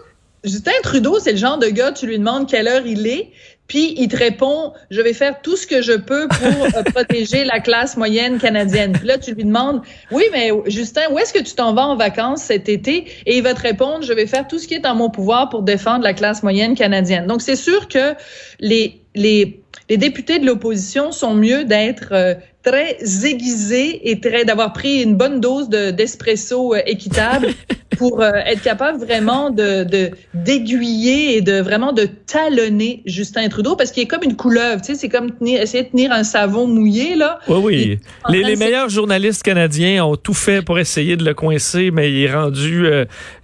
Justin 0.44 0.72
Trudeau, 0.84 1.20
c'est 1.20 1.32
le 1.32 1.38
genre 1.38 1.58
de 1.58 1.68
gars, 1.68 1.92
tu 1.92 2.08
lui 2.08 2.18
demandes 2.18 2.50
quelle 2.50 2.68
heure 2.68 2.86
il 2.86 3.08
est, 3.08 3.32
puis 3.68 3.94
il 3.98 4.08
te 4.08 4.18
répond, 4.18 4.74
je 4.90 5.00
vais 5.00 5.14
faire 5.14 5.42
tout 5.42 5.56
ce 5.56 5.68
que 5.68 5.82
je 5.82 5.94
peux 5.94 6.28
pour 6.28 6.66
euh, 6.66 6.84
protéger 6.94 7.44
la 7.44 7.60
classe 7.60 7.98
moyenne 7.98 8.40
canadienne. 8.40 8.94
Puis 8.94 9.08
là, 9.08 9.18
tu 9.18 9.34
lui 9.36 9.44
demandes, 9.44 9.82
oui, 10.12 10.24
mais 10.32 10.52
Justin, 10.66 11.04
où 11.12 11.20
est-ce 11.20 11.32
que 11.32 11.40
tu 11.44 11.54
t'en 11.54 11.74
vas 11.74 11.86
en 11.86 11.96
vacances 11.96 12.42
cet 12.44 12.68
été? 12.68 13.06
Et 13.28 13.38
il 13.38 13.44
va 13.44 13.54
te 13.54 13.62
répondre, 13.62 14.04
je 14.04 14.12
vais 14.12 14.26
faire 14.26 14.48
tout 14.48 14.58
ce 14.58 14.68
qui 14.68 14.74
est 14.74 14.88
en 14.88 14.96
mon 14.96 15.10
pouvoir 15.10 15.50
pour 15.50 15.62
défendre 15.62 16.04
la 16.04 16.14
classe 16.14 16.42
moyenne 16.42 16.76
canadienne. 16.76 17.28
Donc, 17.28 17.42
c'est 17.42 17.56
sûr 17.56 17.88
que 17.88 18.16
les, 18.60 19.02
les, 19.14 19.62
les 19.88 19.98
députés 19.98 20.40
de 20.40 20.48
l'opposition 20.48 21.12
sont 21.12 21.36
mieux 21.36 21.64
d'être 21.64 22.10
euh, 22.12 22.34
très 22.64 22.98
aiguisés 23.26 24.10
et 24.10 24.20
très 24.20 24.44
d'avoir 24.44 24.74
pris 24.74 25.02
une 25.02 25.16
bonne 25.16 25.40
dose 25.40 25.70
de 25.70 25.92
d'espresso 25.92 26.76
euh, 26.76 26.82
équitable 26.86 27.50
pour 27.98 28.22
euh, 28.22 28.32
être 28.46 28.62
capable 28.62 29.00
vraiment 29.00 29.50
de 29.50 30.12
d'aiguiller 30.34 31.38
et 31.38 31.42
de 31.42 31.62
vraiment 31.62 31.94
de 31.94 32.08
talonner 32.26 33.02
Justin 33.06 33.48
Trudeau 33.48 33.76
parce 33.76 33.92
qu'il 33.92 34.04
est 34.04 34.08
comme 34.08 34.24
une 34.24 34.36
couleuvre, 34.36 34.82
tu 34.82 34.94
sais, 34.94 34.96
c'est 34.96 35.10
comme 35.10 35.32
tenir, 35.32 35.62
essayer 35.62 35.84
de 35.84 35.90
tenir 35.90 36.12
un 36.12 36.24
savon 36.24 36.68
mouillé 36.68 37.16
là. 37.16 37.40
Oui 37.48 37.60
oui. 37.64 38.00
Les, 38.30 38.44
les 38.44 38.56
meilleurs 38.56 38.90
journalistes 38.90 39.44
canadiens 39.44 40.04
ont 40.06 40.16
tout 40.16 40.34
fait 40.34 40.62
pour 40.62 40.80
essayer 40.80 41.16
de 41.16 41.24
le 41.24 41.34
coincer, 41.34 41.92
mais 41.92 42.12
il 42.12 42.24
est 42.24 42.34
rendu, 42.34 42.88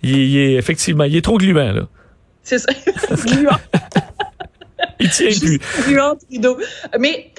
il, 0.04 0.38
est 0.38 0.54
effectivement, 0.54 1.06
il 1.06 1.16
est 1.16 1.24
trop 1.24 1.38
gluant 1.38 1.72
là. 1.72 1.88
C'est 2.44 2.60
ça. 2.60 2.70
Il 5.00 5.10
tient 5.10 5.28
plus. 5.28 5.60
Mais 7.00 7.32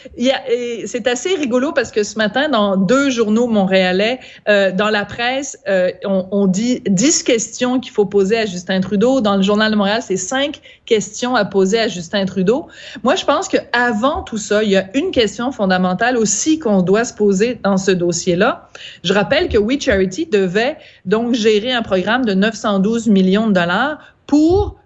c'est 0.86 1.06
assez 1.06 1.34
rigolo 1.34 1.72
parce 1.72 1.90
que 1.90 2.02
ce 2.02 2.18
matin, 2.18 2.48
dans 2.48 2.76
deux 2.76 3.10
journaux 3.10 3.46
montréalais, 3.46 4.20
euh, 4.48 4.72
dans 4.72 4.90
la 4.90 5.04
presse, 5.04 5.58
euh, 5.68 5.90
on, 6.04 6.28
on, 6.30 6.46
dit 6.46 6.82
dix 6.86 7.22
questions 7.22 7.80
qu'il 7.80 7.92
faut 7.92 8.04
poser 8.04 8.38
à 8.38 8.46
Justin 8.46 8.80
Trudeau. 8.80 9.20
Dans 9.20 9.36
le 9.36 9.42
Journal 9.42 9.70
de 9.70 9.76
Montréal, 9.76 10.02
c'est 10.02 10.16
cinq 10.16 10.60
questions 10.84 11.34
à 11.34 11.44
poser 11.44 11.78
à 11.78 11.88
Justin 11.88 12.26
Trudeau. 12.26 12.68
Moi, 13.02 13.14
je 13.14 13.24
pense 13.24 13.48
que 13.48 13.56
avant 13.72 14.22
tout 14.22 14.38
ça, 14.38 14.62
il 14.62 14.70
y 14.70 14.76
a 14.76 14.88
une 14.94 15.10
question 15.10 15.50
fondamentale 15.50 16.16
aussi 16.16 16.58
qu'on 16.58 16.82
doit 16.82 17.04
se 17.04 17.14
poser 17.14 17.58
dans 17.62 17.76
ce 17.76 17.90
dossier-là. 17.90 18.68
Je 19.02 19.12
rappelle 19.12 19.48
que 19.48 19.58
We 19.58 19.80
Charity 19.80 20.26
devait 20.26 20.76
donc 21.04 21.34
gérer 21.34 21.72
un 21.72 21.82
programme 21.82 22.24
de 22.24 22.34
912 22.34 23.08
millions 23.08 23.46
de 23.46 23.52
dollars 23.52 23.98
pour, 24.26 24.76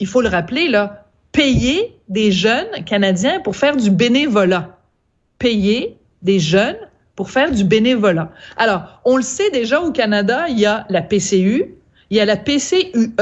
il 0.00 0.06
faut 0.06 0.20
le 0.20 0.28
rappeler, 0.28 0.68
là, 0.68 1.06
payer 1.32 1.95
des 2.08 2.32
jeunes 2.32 2.84
Canadiens 2.84 3.40
pour 3.40 3.56
faire 3.56 3.76
du 3.76 3.90
bénévolat. 3.90 4.78
Payer 5.38 5.96
des 6.22 6.38
jeunes 6.38 6.76
pour 7.14 7.30
faire 7.30 7.50
du 7.50 7.64
bénévolat. 7.64 8.30
Alors, 8.56 9.00
on 9.04 9.16
le 9.16 9.22
sait 9.22 9.50
déjà 9.50 9.80
au 9.80 9.90
Canada, 9.90 10.46
il 10.48 10.58
y 10.58 10.66
a 10.66 10.86
la 10.90 11.02
PCU, 11.02 11.74
il 12.10 12.16
y 12.16 12.20
a 12.20 12.24
la 12.24 12.36
PCUE, 12.36 13.12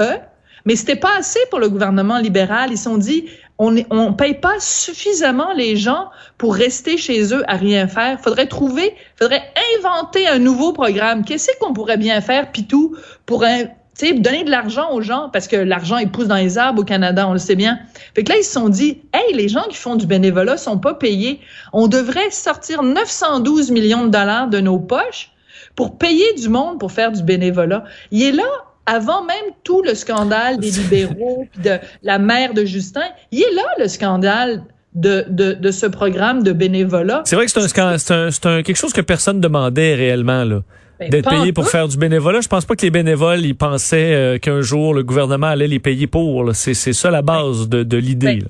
mais 0.64 0.76
c'était 0.76 0.96
pas 0.96 1.16
assez 1.18 1.38
pour 1.50 1.60
le 1.60 1.68
gouvernement 1.68 2.18
libéral. 2.18 2.70
Ils 2.72 2.78
se 2.78 2.84
sont 2.84 2.98
dit, 2.98 3.26
on 3.58 3.70
ne 3.70 4.12
paye 4.12 4.34
pas 4.34 4.58
suffisamment 4.58 5.52
les 5.52 5.76
gens 5.76 6.10
pour 6.38 6.54
rester 6.56 6.96
chez 6.96 7.32
eux 7.32 7.44
à 7.46 7.56
rien 7.56 7.86
faire. 7.86 8.20
Faudrait 8.20 8.46
trouver, 8.46 8.94
faudrait 9.16 9.44
inventer 9.78 10.26
un 10.26 10.40
nouveau 10.40 10.72
programme. 10.72 11.24
Qu'est-ce 11.24 11.50
qu'on 11.60 11.72
pourrait 11.72 11.96
bien 11.96 12.20
faire, 12.20 12.50
Pitou, 12.50 12.96
pour 13.26 13.44
un, 13.44 13.64
tu 13.96 14.08
sais, 14.08 14.14
donner 14.14 14.44
de 14.44 14.50
l'argent 14.50 14.92
aux 14.92 15.00
gens, 15.00 15.30
parce 15.32 15.46
que 15.46 15.56
l'argent, 15.56 15.98
il 15.98 16.10
pousse 16.10 16.26
dans 16.26 16.36
les 16.36 16.58
arbres 16.58 16.82
au 16.82 16.84
Canada, 16.84 17.28
on 17.28 17.32
le 17.32 17.38
sait 17.38 17.54
bien. 17.54 17.78
Fait 18.14 18.24
que 18.24 18.32
là, 18.32 18.38
ils 18.38 18.44
se 18.44 18.52
sont 18.52 18.68
dit, 18.68 19.02
hey, 19.12 19.34
les 19.34 19.48
gens 19.48 19.64
qui 19.70 19.76
font 19.76 19.94
du 19.94 20.06
bénévolat 20.06 20.56
sont 20.56 20.78
pas 20.78 20.94
payés. 20.94 21.40
On 21.72 21.86
devrait 21.86 22.30
sortir 22.30 22.82
912 22.82 23.70
millions 23.70 24.04
de 24.04 24.10
dollars 24.10 24.48
de 24.48 24.60
nos 24.60 24.78
poches 24.78 25.30
pour 25.76 25.98
payer 25.98 26.32
du 26.34 26.48
monde 26.48 26.78
pour 26.78 26.92
faire 26.92 27.12
du 27.12 27.22
bénévolat. 27.22 27.84
Il 28.10 28.22
est 28.22 28.32
là 28.32 28.44
avant 28.86 29.24
même 29.24 29.52
tout 29.62 29.82
le 29.82 29.94
scandale 29.94 30.58
des 30.58 30.70
libéraux, 30.78 31.46
puis 31.52 31.62
de 31.62 31.78
la 32.02 32.18
mère 32.18 32.52
de 32.54 32.64
Justin, 32.64 33.08
il 33.30 33.42
est 33.42 33.54
là 33.54 33.62
le 33.78 33.88
scandale 33.88 34.62
de, 34.94 35.24
de, 35.28 35.52
de 35.52 35.70
ce 35.70 35.86
programme 35.86 36.42
de 36.42 36.52
bénévolat. 36.52 37.22
C'est 37.24 37.36
vrai 37.36 37.46
que 37.46 37.50
c'est 37.50 37.78
un, 37.78 37.94
un, 37.94 37.98
c'est 37.98 38.46
un, 38.46 38.62
quelque 38.62 38.76
chose 38.76 38.92
que 38.92 39.00
personne 39.00 39.40
demandait 39.40 39.94
réellement, 39.94 40.44
là. 40.44 40.60
Ben, 41.04 41.10
D'être 41.10 41.30
payé 41.30 41.52
pour 41.52 41.68
faire 41.68 41.88
du 41.88 41.96
bénévolat. 41.96 42.40
Je 42.40 42.48
pense 42.48 42.64
pas 42.64 42.74
que 42.76 42.82
les 42.82 42.90
bénévoles, 42.90 43.40
ils 43.40 43.54
pensaient 43.54 44.14
euh, 44.14 44.38
qu'un 44.38 44.60
jour, 44.60 44.94
le 44.94 45.02
gouvernement 45.02 45.48
allait 45.48 45.68
les 45.68 45.78
payer 45.78 46.06
pour. 46.06 46.54
C'est, 46.54 46.74
c'est 46.74 46.92
ça 46.92 47.10
la 47.10 47.22
base 47.22 47.68
de, 47.68 47.82
de 47.82 47.96
l'idée. 47.96 48.38
Ben. 48.40 48.48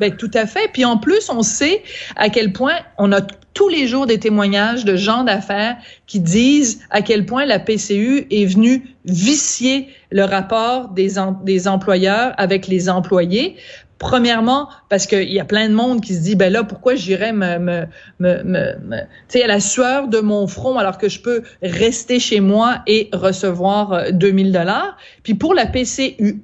Ben, 0.00 0.16
tout 0.16 0.30
à 0.34 0.46
fait. 0.46 0.68
Puis 0.72 0.84
en 0.84 0.98
plus, 0.98 1.30
on 1.30 1.42
sait 1.42 1.82
à 2.16 2.28
quel 2.28 2.52
point 2.52 2.74
on 2.98 3.12
a 3.12 3.20
tous 3.54 3.68
les 3.68 3.86
jours 3.86 4.06
des 4.06 4.18
témoignages 4.18 4.84
de 4.84 4.96
gens 4.96 5.22
d'affaires 5.22 5.76
qui 6.08 6.18
disent 6.18 6.80
à 6.90 7.02
quel 7.02 7.24
point 7.24 7.44
la 7.44 7.60
PCU 7.60 8.26
est 8.30 8.46
venue 8.46 8.82
vicier 9.04 9.88
le 10.10 10.24
rapport 10.24 10.88
des, 10.88 11.12
des 11.44 11.68
employeurs 11.68 12.32
avec 12.36 12.66
les 12.66 12.88
employés. 12.88 13.56
Premièrement, 14.02 14.68
parce 14.88 15.06
qu'il 15.06 15.32
y 15.32 15.38
a 15.38 15.44
plein 15.44 15.68
de 15.68 15.74
monde 15.74 16.00
qui 16.00 16.16
se 16.16 16.22
dit, 16.22 16.34
ben 16.34 16.52
là, 16.52 16.64
pourquoi 16.64 16.96
j'irais 16.96 17.32
me, 17.32 17.86
à 18.20 19.46
la 19.46 19.60
sueur 19.60 20.08
de 20.08 20.18
mon 20.18 20.48
front 20.48 20.76
alors 20.76 20.98
que 20.98 21.08
je 21.08 21.20
peux 21.20 21.44
rester 21.62 22.18
chez 22.18 22.40
moi 22.40 22.82
et 22.88 23.08
recevoir 23.12 23.92
euh, 23.92 24.10
2000 24.10 24.50
dollars. 24.50 24.96
Puis 25.22 25.34
pour 25.34 25.54
la 25.54 25.66
PCUE, 25.66 26.42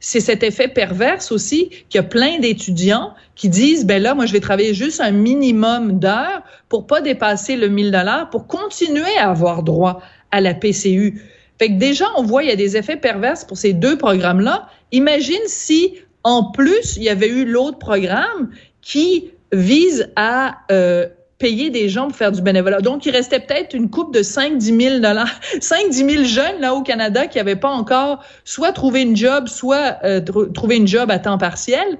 c'est 0.00 0.18
cet 0.18 0.42
effet 0.42 0.66
perverse 0.66 1.30
aussi 1.30 1.68
qu'il 1.88 1.98
y 1.98 1.98
a 1.98 2.02
plein 2.02 2.40
d'étudiants 2.40 3.14
qui 3.36 3.48
disent, 3.48 3.86
ben 3.86 4.02
là, 4.02 4.16
moi, 4.16 4.26
je 4.26 4.32
vais 4.32 4.40
travailler 4.40 4.74
juste 4.74 5.00
un 5.00 5.12
minimum 5.12 6.00
d'heures 6.00 6.42
pour 6.68 6.88
pas 6.88 7.00
dépasser 7.00 7.54
le 7.54 7.68
1000 7.68 7.92
dollars 7.92 8.28
pour 8.28 8.48
continuer 8.48 9.16
à 9.20 9.30
avoir 9.30 9.62
droit 9.62 10.02
à 10.32 10.40
la 10.40 10.52
PCU. 10.52 11.22
Fait 11.60 11.68
que 11.68 11.78
déjà, 11.78 12.06
on 12.16 12.24
voit, 12.24 12.42
il 12.42 12.48
y 12.48 12.52
a 12.52 12.56
des 12.56 12.76
effets 12.76 12.96
perverses 12.96 13.44
pour 13.44 13.56
ces 13.56 13.72
deux 13.72 13.96
programmes-là. 13.96 14.68
Imagine 14.90 15.36
si, 15.46 15.94
en 16.24 16.50
plus, 16.50 16.96
il 16.96 17.02
y 17.04 17.08
avait 17.08 17.28
eu 17.28 17.44
l'autre 17.44 17.78
programme 17.78 18.50
qui 18.82 19.30
vise 19.52 20.10
à 20.16 20.58
euh, 20.70 21.06
payer 21.38 21.70
des 21.70 21.88
gens 21.88 22.08
pour 22.08 22.16
faire 22.16 22.32
du 22.32 22.42
bénévolat. 22.42 22.80
Donc, 22.80 23.06
il 23.06 23.10
restait 23.10 23.40
peut-être 23.40 23.74
une 23.74 23.88
coupe 23.90 24.12
de 24.12 24.20
5-10 24.20 24.80
000 24.80 24.98
dollars, 24.98 25.28
5-10 25.60 26.10
000 26.10 26.24
jeunes 26.24 26.60
là 26.60 26.74
au 26.74 26.82
Canada 26.82 27.26
qui 27.26 27.38
n'avaient 27.38 27.56
pas 27.56 27.68
encore 27.70 28.24
soit 28.44 28.72
trouvé 28.72 29.02
une 29.02 29.16
job, 29.16 29.48
soit 29.48 29.98
euh, 30.04 30.20
tr- 30.20 30.52
trouvé 30.52 30.76
une 30.76 30.88
job 30.88 31.10
à 31.10 31.18
temps 31.18 31.38
partiel. 31.38 31.98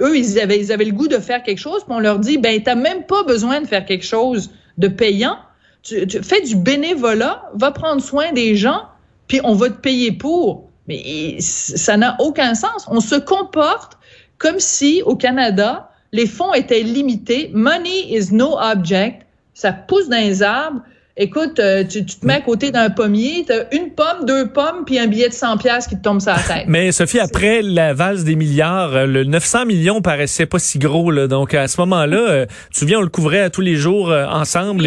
Eux, 0.00 0.16
ils 0.16 0.38
avaient, 0.40 0.58
ils 0.58 0.72
avaient 0.72 0.84
le 0.84 0.92
goût 0.92 1.08
de 1.08 1.18
faire 1.18 1.42
quelque 1.42 1.58
chose, 1.58 1.82
puis 1.84 1.92
on 1.94 1.98
leur 2.00 2.18
dit, 2.20 2.38
ben, 2.38 2.62
t'as 2.62 2.76
même 2.76 3.04
pas 3.04 3.24
besoin 3.24 3.60
de 3.60 3.66
faire 3.66 3.84
quelque 3.84 4.04
chose 4.06 4.50
de 4.78 4.88
payant. 4.88 5.36
Tu, 5.82 6.06
tu 6.06 6.22
fais 6.22 6.40
du 6.40 6.56
bénévolat, 6.56 7.42
va 7.54 7.72
prendre 7.72 8.00
soin 8.00 8.32
des 8.32 8.54
gens, 8.54 8.82
puis 9.26 9.40
on 9.44 9.54
va 9.54 9.68
te 9.70 9.80
payer 9.80 10.12
pour. 10.12 10.67
Mais 10.88 11.36
ça 11.40 11.96
n'a 11.96 12.16
aucun 12.18 12.54
sens. 12.54 12.86
On 12.88 13.00
se 13.00 13.14
comporte 13.14 13.98
comme 14.38 14.58
si 14.58 15.02
au 15.04 15.16
Canada, 15.16 15.90
les 16.12 16.26
fonds 16.26 16.54
étaient 16.54 16.82
limités. 16.82 17.50
Money 17.52 18.06
is 18.08 18.32
no 18.32 18.56
object. 18.58 19.26
Ça 19.52 19.72
pousse 19.72 20.08
dans 20.08 20.16
les 20.16 20.42
arbres. 20.42 20.80
Écoute, 21.20 21.58
euh, 21.58 21.82
tu, 21.82 22.06
te 22.06 22.24
mets 22.24 22.34
à 22.34 22.40
côté 22.40 22.70
d'un 22.70 22.90
pommier, 22.90 23.44
t'as 23.44 23.64
une 23.72 23.90
pomme, 23.90 24.24
deux 24.24 24.52
pommes, 24.52 24.84
puis 24.86 25.00
un 25.00 25.08
billet 25.08 25.28
de 25.28 25.34
100 25.34 25.56
pièces 25.56 25.88
qui 25.88 25.96
te 25.96 26.02
tombe 26.02 26.20
sur 26.20 26.30
la 26.30 26.38
tête. 26.38 26.64
Mais 26.68 26.92
Sophie, 26.92 27.18
après 27.18 27.60
la 27.60 27.92
valse 27.92 28.22
des 28.22 28.36
milliards, 28.36 28.94
euh, 28.94 29.06
le 29.06 29.24
900 29.24 29.66
millions 29.66 30.00
paraissait 30.00 30.46
pas 30.46 30.60
si 30.60 30.78
gros. 30.78 31.10
Là. 31.10 31.26
Donc 31.26 31.54
à 31.54 31.66
ce 31.66 31.80
moment-là, 31.80 32.18
euh, 32.18 32.46
tu 32.46 32.74
te 32.74 32.78
souviens, 32.78 33.00
on 33.00 33.02
le 33.02 33.08
couvrait 33.08 33.40
à 33.40 33.50
tous 33.50 33.62
les 33.62 33.74
jours 33.74 34.12
ensemble. 34.12 34.84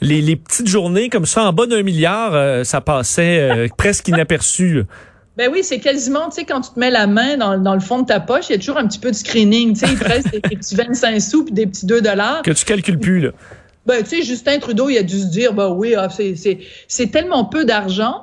Les, 0.00 0.36
petites 0.36 0.68
journées 0.68 1.10
comme 1.10 1.26
ça, 1.26 1.44
en 1.44 1.52
bas 1.52 1.66
d'un 1.66 1.82
milliard, 1.82 2.64
ça 2.64 2.80
passait 2.80 3.68
presque 3.76 4.08
inaperçu. 4.08 4.84
Ben 5.36 5.50
oui, 5.52 5.64
c'est 5.64 5.80
quasiment, 5.80 6.28
tu 6.28 6.36
sais, 6.36 6.44
quand 6.44 6.60
tu 6.60 6.70
te 6.70 6.78
mets 6.78 6.90
la 6.90 7.08
main 7.08 7.36
dans, 7.36 7.58
dans 7.58 7.74
le 7.74 7.80
fond 7.80 8.02
de 8.02 8.06
ta 8.06 8.20
poche, 8.20 8.50
il 8.50 8.52
y 8.52 8.54
a 8.54 8.58
toujours 8.58 8.76
un 8.76 8.86
petit 8.86 9.00
peu 9.00 9.10
de 9.10 9.16
screening. 9.16 9.72
Tu 9.72 9.80
sais, 9.80 9.92
il 9.92 9.98
te 9.98 10.04
reste 10.04 10.30
des, 10.30 10.40
des 10.40 10.56
petits 10.56 10.76
25 10.76 11.20
sous 11.20 11.44
puis 11.44 11.54
des 11.54 11.66
petits 11.66 11.86
2 11.86 12.00
dollars. 12.02 12.42
Que 12.42 12.52
tu 12.52 12.64
calcules 12.64 13.00
plus. 13.00 13.20
Là. 13.20 13.30
Ben, 13.86 14.02
tu 14.02 14.10
sais, 14.10 14.22
Justin 14.22 14.58
Trudeau, 14.58 14.88
il 14.88 14.96
a 14.96 15.02
dû 15.02 15.18
se 15.18 15.26
dire, 15.26 15.52
ben 15.52 15.68
oui, 15.68 15.94
ah, 15.96 16.08
c'est, 16.08 17.06
tellement 17.10 17.44
peu 17.44 17.64
d'argent 17.64 18.22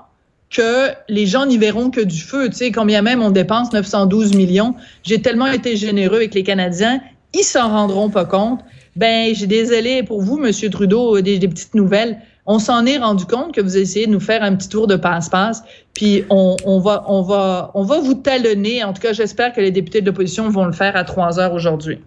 que 0.49 0.89
les 1.07 1.27
gens 1.27 1.45
n'y 1.45 1.57
verront 1.57 1.91
que 1.91 2.01
du 2.01 2.19
feu. 2.19 2.49
Tu 2.49 2.55
sais, 2.55 2.71
combien 2.71 3.01
même 3.01 3.21
on 3.21 3.29
dépense 3.29 3.71
912 3.71 4.33
millions. 4.35 4.75
J'ai 5.03 5.21
tellement 5.21 5.47
été 5.47 5.75
généreux 5.75 6.17
avec 6.17 6.33
les 6.33 6.43
Canadiens, 6.43 6.99
ils 7.33 7.43
s'en 7.43 7.69
rendront 7.69 8.09
pas 8.09 8.25
compte. 8.25 8.61
Ben, 8.95 9.33
j'ai 9.35 9.47
désolé 9.47 10.03
pour 10.03 10.21
vous, 10.21 10.37
Monsieur 10.37 10.69
Trudeau, 10.69 11.21
des, 11.21 11.37
des 11.39 11.47
petites 11.47 11.75
nouvelles. 11.75 12.19
On 12.53 12.59
s'en 12.59 12.85
est 12.85 12.97
rendu 12.97 13.23
compte 13.25 13.53
que 13.53 13.61
vous 13.61 13.77
essayez 13.77 14.07
de 14.07 14.11
nous 14.11 14.19
faire 14.19 14.43
un 14.43 14.53
petit 14.57 14.67
tour 14.67 14.85
de 14.85 14.97
passe-passe, 14.97 15.63
puis 15.93 16.25
on, 16.29 16.57
on 16.65 16.81
va, 16.81 17.05
on 17.07 17.21
va, 17.21 17.71
on 17.75 17.83
va 17.83 18.01
vous 18.01 18.13
talonner. 18.13 18.83
En 18.83 18.91
tout 18.91 19.01
cas, 19.01 19.13
j'espère 19.13 19.53
que 19.53 19.61
les 19.61 19.71
députés 19.71 20.01
de 20.01 20.07
l'opposition 20.07 20.49
vont 20.49 20.65
le 20.65 20.73
faire 20.73 20.97
à 20.97 21.05
3 21.05 21.39
heures 21.39 21.53
aujourd'hui. 21.53 21.99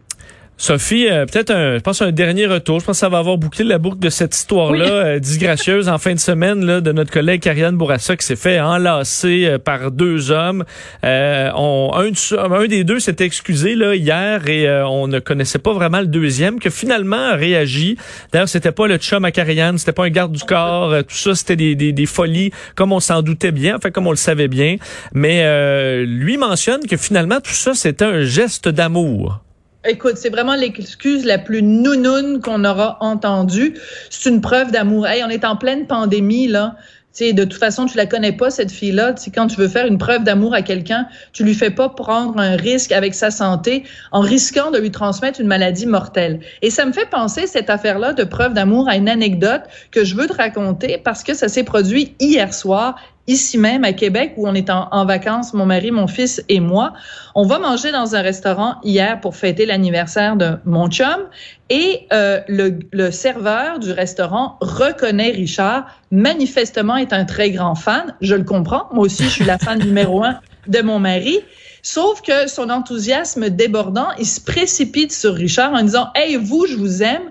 Sophie, 0.56 1.08
euh, 1.10 1.26
peut-être 1.26 1.50
un, 1.50 1.74
je 1.78 1.80
pense 1.80 2.00
un 2.00 2.12
dernier 2.12 2.46
retour. 2.46 2.78
Je 2.78 2.84
pense 2.86 2.96
que 2.96 3.00
ça 3.00 3.08
va 3.08 3.18
avoir 3.18 3.36
bouclé 3.38 3.64
la 3.64 3.78
boucle 3.78 3.98
de 3.98 4.08
cette 4.08 4.36
histoire-là, 4.36 4.84
Oui. 4.84 4.90
euh, 4.90 5.18
disgracieuse 5.18 5.88
en 5.88 5.98
fin 5.98 6.14
de 6.14 6.20
semaine 6.20 6.64
là, 6.64 6.80
de 6.80 6.92
notre 6.92 7.10
collègue 7.10 7.40
Karianne 7.42 7.76
Bourassa 7.76 8.16
qui 8.16 8.24
s'est 8.24 8.36
fait 8.36 8.60
enlacer 8.60 9.46
euh, 9.46 9.58
par 9.58 9.90
deux 9.90 10.30
hommes. 10.30 10.64
Euh, 11.04 11.50
on, 11.56 11.90
un, 11.94 12.04
de- 12.10 12.38
un 12.62 12.66
des 12.68 12.84
deux 12.84 13.00
s'était 13.00 13.24
excusé 13.24 13.74
là 13.74 13.96
hier 13.96 14.48
et 14.48 14.68
euh, 14.68 14.86
on 14.86 15.08
ne 15.08 15.18
connaissait 15.18 15.58
pas 15.58 15.72
vraiment 15.72 16.00
le 16.00 16.06
deuxième 16.06 16.60
que 16.60 16.70
finalement 16.70 17.30
a 17.32 17.34
réagi. 17.34 17.96
D'ailleurs, 18.32 18.48
c'était 18.48 18.72
pas 18.72 18.86
le 18.86 18.96
chum 18.98 19.24
à 19.24 19.32
Karianne, 19.32 19.76
c'était 19.78 19.92
pas 19.92 20.04
un 20.04 20.10
garde 20.10 20.32
du 20.32 20.44
corps. 20.44 20.92
euh, 20.92 21.02
tout 21.02 21.16
ça, 21.16 21.34
c'était 21.34 21.56
des, 21.56 21.74
des, 21.74 21.92
des 21.92 22.06
folies 22.06 22.52
comme 22.76 22.92
on 22.92 23.00
s'en 23.00 23.22
doutait 23.22 23.52
bien, 23.52 23.74
enfin 23.76 23.90
comme 23.90 24.06
on 24.06 24.10
le 24.12 24.16
savait 24.16 24.48
bien. 24.48 24.76
Mais 25.14 25.40
euh, 25.42 26.04
lui 26.06 26.36
mentionne 26.36 26.86
que 26.86 26.96
finalement 26.96 27.40
tout 27.40 27.50
ça 27.52 27.74
c'était 27.74 28.04
un 28.04 28.22
geste 28.22 28.68
d'amour. 28.68 29.40
Écoute, 29.86 30.16
c'est 30.16 30.30
vraiment 30.30 30.54
l'excuse 30.54 31.26
la 31.26 31.36
plus 31.36 31.62
nounoune 31.62 32.40
qu'on 32.40 32.64
aura 32.64 32.96
entendue. 33.00 33.78
C'est 34.08 34.30
une 34.30 34.40
preuve 34.40 34.70
d'amour. 34.70 35.06
Hey, 35.06 35.22
on 35.22 35.28
est 35.28 35.44
en 35.44 35.56
pleine 35.56 35.86
pandémie, 35.86 36.48
là. 36.48 36.76
Tu 37.12 37.26
sais, 37.26 37.32
de 37.34 37.44
toute 37.44 37.60
façon, 37.60 37.84
tu 37.84 37.96
la 37.96 38.06
connais 38.06 38.32
pas, 38.32 38.50
cette 38.50 38.72
fille-là. 38.72 39.14
Quand 39.34 39.46
tu 39.46 39.56
veux 39.56 39.68
faire 39.68 39.86
une 39.86 39.98
preuve 39.98 40.24
d'amour 40.24 40.54
à 40.54 40.62
quelqu'un, 40.62 41.06
tu 41.32 41.44
lui 41.44 41.54
fais 41.54 41.70
pas 41.70 41.90
prendre 41.90 42.40
un 42.40 42.56
risque 42.56 42.92
avec 42.92 43.14
sa 43.14 43.30
santé 43.30 43.84
en 44.10 44.20
risquant 44.20 44.70
de 44.70 44.78
lui 44.78 44.90
transmettre 44.90 45.38
une 45.38 45.46
maladie 45.46 45.86
mortelle. 45.86 46.40
Et 46.62 46.70
ça 46.70 46.86
me 46.86 46.92
fait 46.92 47.08
penser, 47.10 47.46
cette 47.46 47.68
affaire-là 47.68 48.14
de 48.14 48.24
preuve 48.24 48.54
d'amour, 48.54 48.88
à 48.88 48.96
une 48.96 49.08
anecdote 49.08 49.62
que 49.92 50.02
je 50.02 50.16
veux 50.16 50.26
te 50.26 50.32
raconter 50.32 50.98
parce 51.04 51.22
que 51.22 51.34
ça 51.34 51.48
s'est 51.48 51.62
produit 51.62 52.14
hier 52.18 52.54
soir 52.54 52.96
ici 53.26 53.58
même 53.58 53.84
à 53.84 53.92
Québec 53.92 54.34
où 54.36 54.46
on 54.48 54.54
est 54.54 54.70
en, 54.70 55.04
vacances, 55.06 55.54
mon 55.54 55.66
mari, 55.66 55.90
mon 55.90 56.06
fils 56.06 56.42
et 56.48 56.60
moi. 56.60 56.92
On 57.34 57.46
va 57.46 57.58
manger 57.58 57.90
dans 57.90 58.14
un 58.14 58.20
restaurant 58.20 58.76
hier 58.82 59.20
pour 59.20 59.36
fêter 59.36 59.66
l'anniversaire 59.66 60.36
de 60.36 60.56
mon 60.64 60.88
chum 60.88 61.28
et 61.70 62.06
euh, 62.12 62.40
le, 62.48 62.78
le 62.92 63.10
serveur 63.10 63.78
du 63.78 63.90
restaurant 63.92 64.58
reconnaît 64.60 65.30
Richard, 65.30 65.86
manifestement 66.10 66.96
est 66.96 67.12
un 67.12 67.24
très 67.24 67.50
grand 67.50 67.74
fan, 67.74 68.14
je 68.20 68.34
le 68.34 68.44
comprends, 68.44 68.88
moi 68.92 69.06
aussi 69.06 69.24
je 69.24 69.30
suis 69.30 69.44
la 69.44 69.58
fan 69.58 69.78
numéro 69.78 70.22
un 70.22 70.40
de 70.66 70.82
mon 70.82 70.98
mari. 70.98 71.40
Sauf 71.82 72.22
que 72.22 72.46
son 72.46 72.70
enthousiasme 72.70 73.50
débordant, 73.50 74.08
il 74.18 74.26
se 74.26 74.40
précipite 74.40 75.12
sur 75.12 75.34
Richard 75.34 75.74
en 75.74 75.82
disant 75.82 76.08
Hey, 76.14 76.36
vous, 76.36 76.66
je 76.66 76.76
vous 76.76 77.02
aime. 77.02 77.30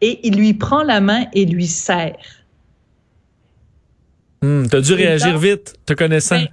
Et 0.00 0.26
il 0.26 0.36
lui 0.36 0.54
prend 0.54 0.82
la 0.82 1.02
main 1.02 1.26
et 1.34 1.44
lui 1.44 1.66
serre. 1.66 2.16
Hmm, 4.42 4.66
T'as 4.66 4.80
dû 4.80 4.94
réagir 4.94 5.38
vite, 5.38 5.74
te 5.86 5.92
connaissant. 5.92 6.36
Ben, 6.36 6.48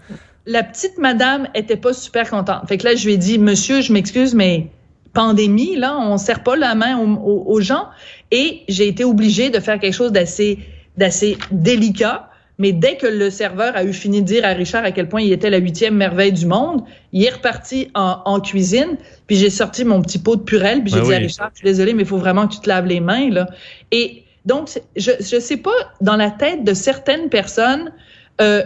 la 0.45 0.63
petite 0.63 0.97
madame 0.97 1.47
était 1.55 1.77
pas 1.77 1.93
super 1.93 2.29
contente. 2.29 2.67
Fait 2.67 2.77
que 2.77 2.85
là, 2.85 2.95
je 2.95 3.05
lui 3.05 3.13
ai 3.13 3.17
dit, 3.17 3.37
monsieur, 3.39 3.81
je 3.81 3.91
m'excuse, 3.93 4.33
mais 4.33 4.67
pandémie, 5.13 5.75
là, 5.75 5.97
on 5.97 6.17
serre 6.17 6.43
pas 6.43 6.55
la 6.55 6.75
main 6.75 6.97
aux, 6.97 7.07
aux- 7.07 7.43
aux 7.47 7.61
gens. 7.61 7.87
Et 8.31 8.61
j'ai 8.67 8.87
été 8.87 9.03
obligée 9.03 9.49
de 9.49 9.59
faire 9.59 9.79
quelque 9.79 9.93
chose 9.93 10.11
d'assez, 10.11 10.59
d'assez 10.97 11.37
délicat. 11.51 12.29
Mais 12.59 12.71
dès 12.71 12.97
que 12.97 13.05
le 13.07 13.29
serveur 13.29 13.75
a 13.75 13.83
eu 13.83 13.93
fini 13.93 14.21
de 14.21 14.25
dire 14.27 14.43
à 14.43 14.49
Richard 14.49 14.83
à 14.83 14.91
quel 14.91 15.07
point 15.07 15.21
il 15.21 15.31
était 15.31 15.49
la 15.51 15.57
huitième 15.59 15.95
merveille 15.95 16.31
du 16.33 16.47
monde, 16.47 16.81
il 17.13 17.23
est 17.23 17.29
reparti 17.29 17.89
en, 17.93 18.17
en 18.25 18.39
cuisine, 18.39 18.97
puis 19.27 19.35
j'ai 19.35 19.51
sorti 19.51 19.85
mon 19.85 20.01
petit 20.01 20.17
pot 20.17 20.35
de 20.37 20.41
purelle, 20.41 20.81
puis 20.83 20.91
j'ai 20.91 20.99
Ah 20.99 21.03
dit 21.03 21.13
à. 21.13 21.17
Richard, 21.19 21.49
je 21.53 21.59
suis 21.59 21.65
désolée, 21.65 21.93
mais 21.93 22.01
il 22.03 22.07
faut 22.07 22.17
vraiment 22.17 22.47
que 22.47 22.55
tu 22.55 22.59
te 22.59 22.67
laves 22.67 22.87
les 22.87 22.99
mains, 22.99 23.29
là. 23.29 23.47
Et 23.91 24.23
donc, 24.47 24.69
je, 24.95 25.11
je 25.19 25.39
sais 25.39 25.57
pas, 25.57 25.77
dans 25.99 26.15
la 26.15 26.31
tête 26.31 26.63
de 26.63 26.73
certaines 26.73 27.29
personnes, 27.29 27.91
euh, 28.39 28.63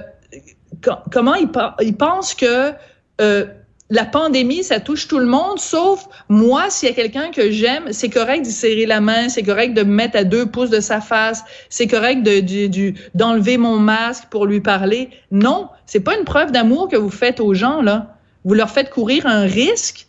co- 0.83 1.01
comment 1.11 1.33
ils, 1.33 1.97
pensent 1.97 2.35
que 2.35 2.71
euh, 3.19 3.45
la 3.89 4.05
pandémie, 4.05 4.63
ça 4.63 4.79
touche 4.79 5.07
tout 5.07 5.17
le 5.17 5.25
monde, 5.25 5.59
sauf 5.59 6.07
moi, 6.29 6.69
s'il 6.69 6.88
y 6.88 6.91
a 6.91 6.95
quelqu'un 6.95 7.31
que 7.31 7.50
j'aime, 7.50 7.91
c'est 7.93 8.09
correct 8.09 8.43
d'y 8.43 8.51
serrer 8.51 8.85
la 8.85 9.01
main, 9.01 9.27
c'est 9.27 9.41
correct 9.41 9.73
de 9.73 9.81
me 9.81 9.91
mettre 9.91 10.17
à 10.17 10.23
deux 10.23 10.45
pouces 10.45 10.69
de 10.69 10.81
sa 10.81 11.01
face, 11.01 11.43
c'est 11.69 11.88
correct 11.88 12.21
d'enlever 13.15 13.57
mon 13.57 13.79
masque 13.79 14.25
pour 14.29 14.45
lui 14.45 14.61
parler. 14.61 15.09
Non, 15.31 15.67
c'est 15.88 16.00
pas 16.00 16.15
une 16.15 16.25
preuve 16.25 16.51
d'amour 16.51 16.89
que 16.89 16.95
vous 16.95 17.09
faites 17.09 17.39
aux 17.39 17.55
gens, 17.55 17.81
là. 17.81 18.17
Vous 18.45 18.53
leur 18.53 18.69
faites 18.69 18.91
courir 18.91 19.25
un 19.25 19.41
risque 19.41 20.05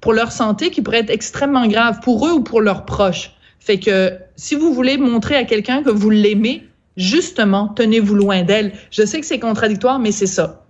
pour 0.00 0.12
leur 0.12 0.30
santé 0.30 0.70
qui 0.70 0.82
pourrait 0.82 1.00
être 1.00 1.10
extrêmement 1.10 1.66
grave 1.66 1.98
pour 2.00 2.26
eux 2.28 2.32
ou 2.32 2.42
pour 2.42 2.60
leurs 2.60 2.84
proches. 2.84 3.32
Fait 3.60 3.78
que 3.78 4.18
si 4.36 4.54
vous 4.54 4.72
voulez 4.72 4.96
montrer 4.96 5.36
à 5.36 5.44
quelqu'un 5.44 5.82
que 5.82 5.90
vous 5.90 6.10
l'aimez, 6.10 6.66
justement, 6.96 7.68
tenez-vous 7.68 8.14
loin 8.14 8.42
d'elle. 8.42 8.72
Je 8.90 9.04
sais 9.04 9.20
que 9.20 9.26
c'est 9.26 9.38
contradictoire, 9.38 9.98
mais 9.98 10.12
c'est 10.12 10.26
ça. 10.26 10.66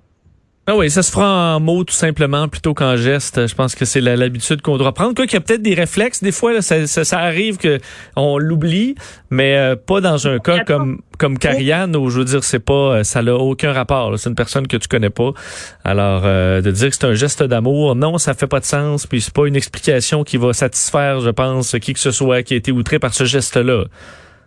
Ah 0.66 0.76
oui, 0.76 0.90
ça 0.90 1.02
se 1.02 1.10
fera 1.10 1.56
en 1.56 1.60
mots 1.60 1.84
tout 1.84 1.94
simplement 1.94 2.46
plutôt 2.46 2.74
qu'en 2.74 2.94
geste. 2.94 3.46
Je 3.46 3.54
pense 3.54 3.74
que 3.74 3.84
c'est 3.84 4.00
l'habitude 4.00 4.60
qu'on 4.60 4.76
doit 4.76 4.92
prendre. 4.92 5.14
Quoi 5.14 5.26
qu'il 5.26 5.34
y 5.34 5.36
a 5.38 5.40
peut-être 5.40 5.62
des 5.62 5.74
réflexes, 5.74 6.22
des 6.22 6.32
fois 6.32 6.60
ça, 6.60 6.86
ça, 6.86 7.18
arrive 7.18 7.56
que 7.56 7.78
on 8.14 8.38
l'oublie, 8.38 8.94
mais 9.30 9.56
euh, 9.56 9.74
pas 9.74 10.00
dans 10.00 10.28
un 10.28 10.38
cas 10.38 10.62
comme 10.64 11.00
comme 11.18 11.38
Carianne 11.38 11.96
où 11.96 12.08
je 12.10 12.18
veux 12.18 12.24
dire 12.24 12.44
c'est 12.44 12.60
pas 12.60 12.98
euh, 12.98 13.04
ça 13.04 13.22
n'a 13.22 13.34
aucun 13.34 13.72
rapport. 13.72 14.16
C'est 14.18 14.28
une 14.28 14.36
personne 14.36 14.66
que 14.68 14.76
tu 14.76 14.86
connais 14.86 15.10
pas. 15.10 15.32
Alors 15.82 16.22
euh, 16.24 16.60
de 16.60 16.70
dire 16.70 16.90
que 16.90 16.94
c'est 16.94 17.06
un 17.06 17.14
geste 17.14 17.42
d'amour, 17.42 17.96
non, 17.96 18.18
ça 18.18 18.34
fait 18.34 18.46
pas 18.46 18.60
de 18.60 18.66
sens. 18.66 19.06
Puis 19.06 19.22
c'est 19.22 19.34
pas 19.34 19.46
une 19.48 19.56
explication 19.56 20.24
qui 20.24 20.36
va 20.36 20.52
satisfaire, 20.52 21.20
je 21.20 21.30
pense, 21.30 21.74
qui 21.80 21.94
que 21.94 22.00
ce 22.00 22.10
soit 22.10 22.42
qui 22.42 22.54
a 22.54 22.56
été 22.58 22.70
outré 22.70 22.98
par 22.98 23.14
ce 23.14 23.24
geste-là. 23.24 23.86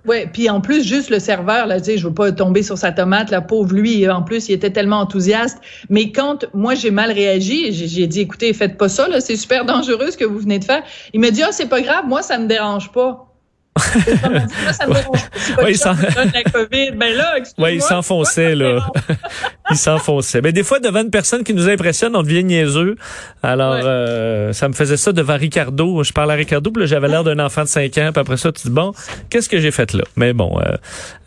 Ouais, 0.05 0.27
puis 0.31 0.49
en 0.49 0.59
plus 0.59 0.85
juste 0.85 1.09
le 1.09 1.19
serveur 1.19 1.65
là, 1.65 1.79
tu 1.79 1.85
sais, 1.85 1.97
je 1.97 2.05
veux 2.05 2.13
pas 2.13 2.31
tomber 2.33 2.61
sur 2.61 2.77
sa 2.77 2.91
tomate, 2.91 3.31
la 3.31 3.39
pauvre 3.39 3.73
lui, 3.73 4.09
en 4.09 4.21
plus 4.21 4.49
il 4.49 4.53
était 4.53 4.69
tellement 4.69 4.99
enthousiaste, 4.99 5.59
mais 5.89 6.11
quand 6.11 6.45
moi 6.53 6.75
j'ai 6.75 6.91
mal 6.91 7.11
réagi, 7.11 7.71
j'ai 7.71 8.07
dit 8.07 8.19
écoutez, 8.19 8.51
faites 8.53 8.77
pas 8.77 8.89
ça 8.89 9.07
c'est 9.21 9.37
super 9.37 9.63
dangereux 9.65 10.11
ce 10.11 10.17
que 10.17 10.25
vous 10.25 10.39
venez 10.39 10.59
de 10.59 10.65
faire. 10.65 10.83
Il 11.13 11.21
m'a 11.21 11.31
dit 11.31 11.41
ah, 11.41 11.51
c'est 11.51 11.69
pas 11.69 11.81
grave, 11.81 12.05
moi 12.07 12.21
ça 12.21 12.37
me 12.37 12.47
dérange 12.47 12.91
pas. 12.91 13.32
Ça 13.77 14.87
me 14.87 14.93
dérange. 14.93 15.73
Si 15.73 16.33
la 16.33 16.43
COVID, 16.51 16.91
ben 16.91 17.15
là. 17.15 17.35
Ouais, 17.57 17.75
il 17.75 17.81
s'enfonçait, 17.81 18.55
là. 18.55 18.85
Il 19.71 19.77
s'enfonçait. 19.77 20.41
Mais 20.41 20.51
des 20.51 20.61
fois, 20.63 20.79
devant 20.79 21.01
une 21.01 21.09
personne 21.09 21.43
qui 21.43 21.53
nous 21.53 21.67
impressionne, 21.69 22.15
on 22.15 22.21
devient 22.21 22.43
niaiseux. 22.43 22.95
Alors, 23.41 23.73
Ouais. 23.75 23.81
euh, 23.83 24.53
ça 24.53 24.67
me 24.67 24.73
faisait 24.73 24.97
ça 24.97 25.11
devant 25.13 25.37
Ricardo. 25.37 26.03
Je 26.03 26.11
parlais 26.11 26.33
à 26.33 26.35
Ricardo, 26.35 26.69
puis 26.69 26.81
là, 26.81 26.85
j'avais 26.85 27.07
l'air 27.07 27.23
d'un 27.23 27.39
enfant 27.39 27.63
de 27.63 27.67
5 27.69 27.97
ans. 27.97 28.09
Puis 28.11 28.19
après 28.21 28.37
ça, 28.37 28.51
tu 28.51 28.63
dis, 28.67 28.69
bon, 28.73 28.91
qu'est-ce 29.29 29.49
que 29.49 29.59
j'ai 29.59 29.71
fait 29.71 29.93
là? 29.93 30.03
Mais 30.17 30.33
bon, 30.33 30.59
euh, 30.59 30.75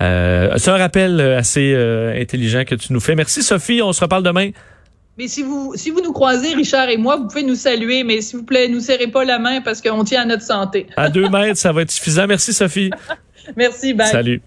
euh, 0.03 0.53
c'est 0.59 0.71
un 0.71 0.77
rappel 0.77 1.21
assez 1.21 1.73
euh, 1.75 2.21
intelligent 2.21 2.65
que 2.65 2.75
tu 2.75 2.93
nous 2.93 3.01
fais. 3.01 3.15
Merci, 3.15 3.43
Sophie. 3.43 3.81
On 3.83 3.93
se 3.93 4.03
reparle 4.03 4.23
demain. 4.23 4.51
Mais 5.19 5.29
si 5.29 5.43
vous 5.43 5.73
si 5.77 5.91
vous 5.91 6.03
nous 6.03 6.13
croisez 6.13 6.55
Richard 6.55 6.91
et 6.91 6.99
moi, 6.99 7.17
vous 7.17 7.27
pouvez 7.27 7.43
nous 7.43 7.55
saluer, 7.55 8.05
mais 8.05 8.21
s'il 8.21 8.41
vous 8.41 8.45
plaît, 8.45 8.69
nous 8.69 8.81
serrez 8.81 9.07
pas 9.07 9.25
la 9.25 9.39
main 9.39 9.63
parce 9.63 9.81
qu'on 9.81 10.05
tient 10.05 10.23
à 10.23 10.25
notre 10.27 10.43
santé. 10.43 10.87
À 10.97 11.09
deux 11.09 11.29
mètres, 11.29 11.59
ça 11.59 11.73
va 11.73 11.83
être 11.83 11.91
suffisant. 11.91 12.27
Merci, 12.27 12.53
Sophie. 12.53 12.91
Merci, 13.57 13.95
bye. 13.95 14.09
Salut. 14.09 14.43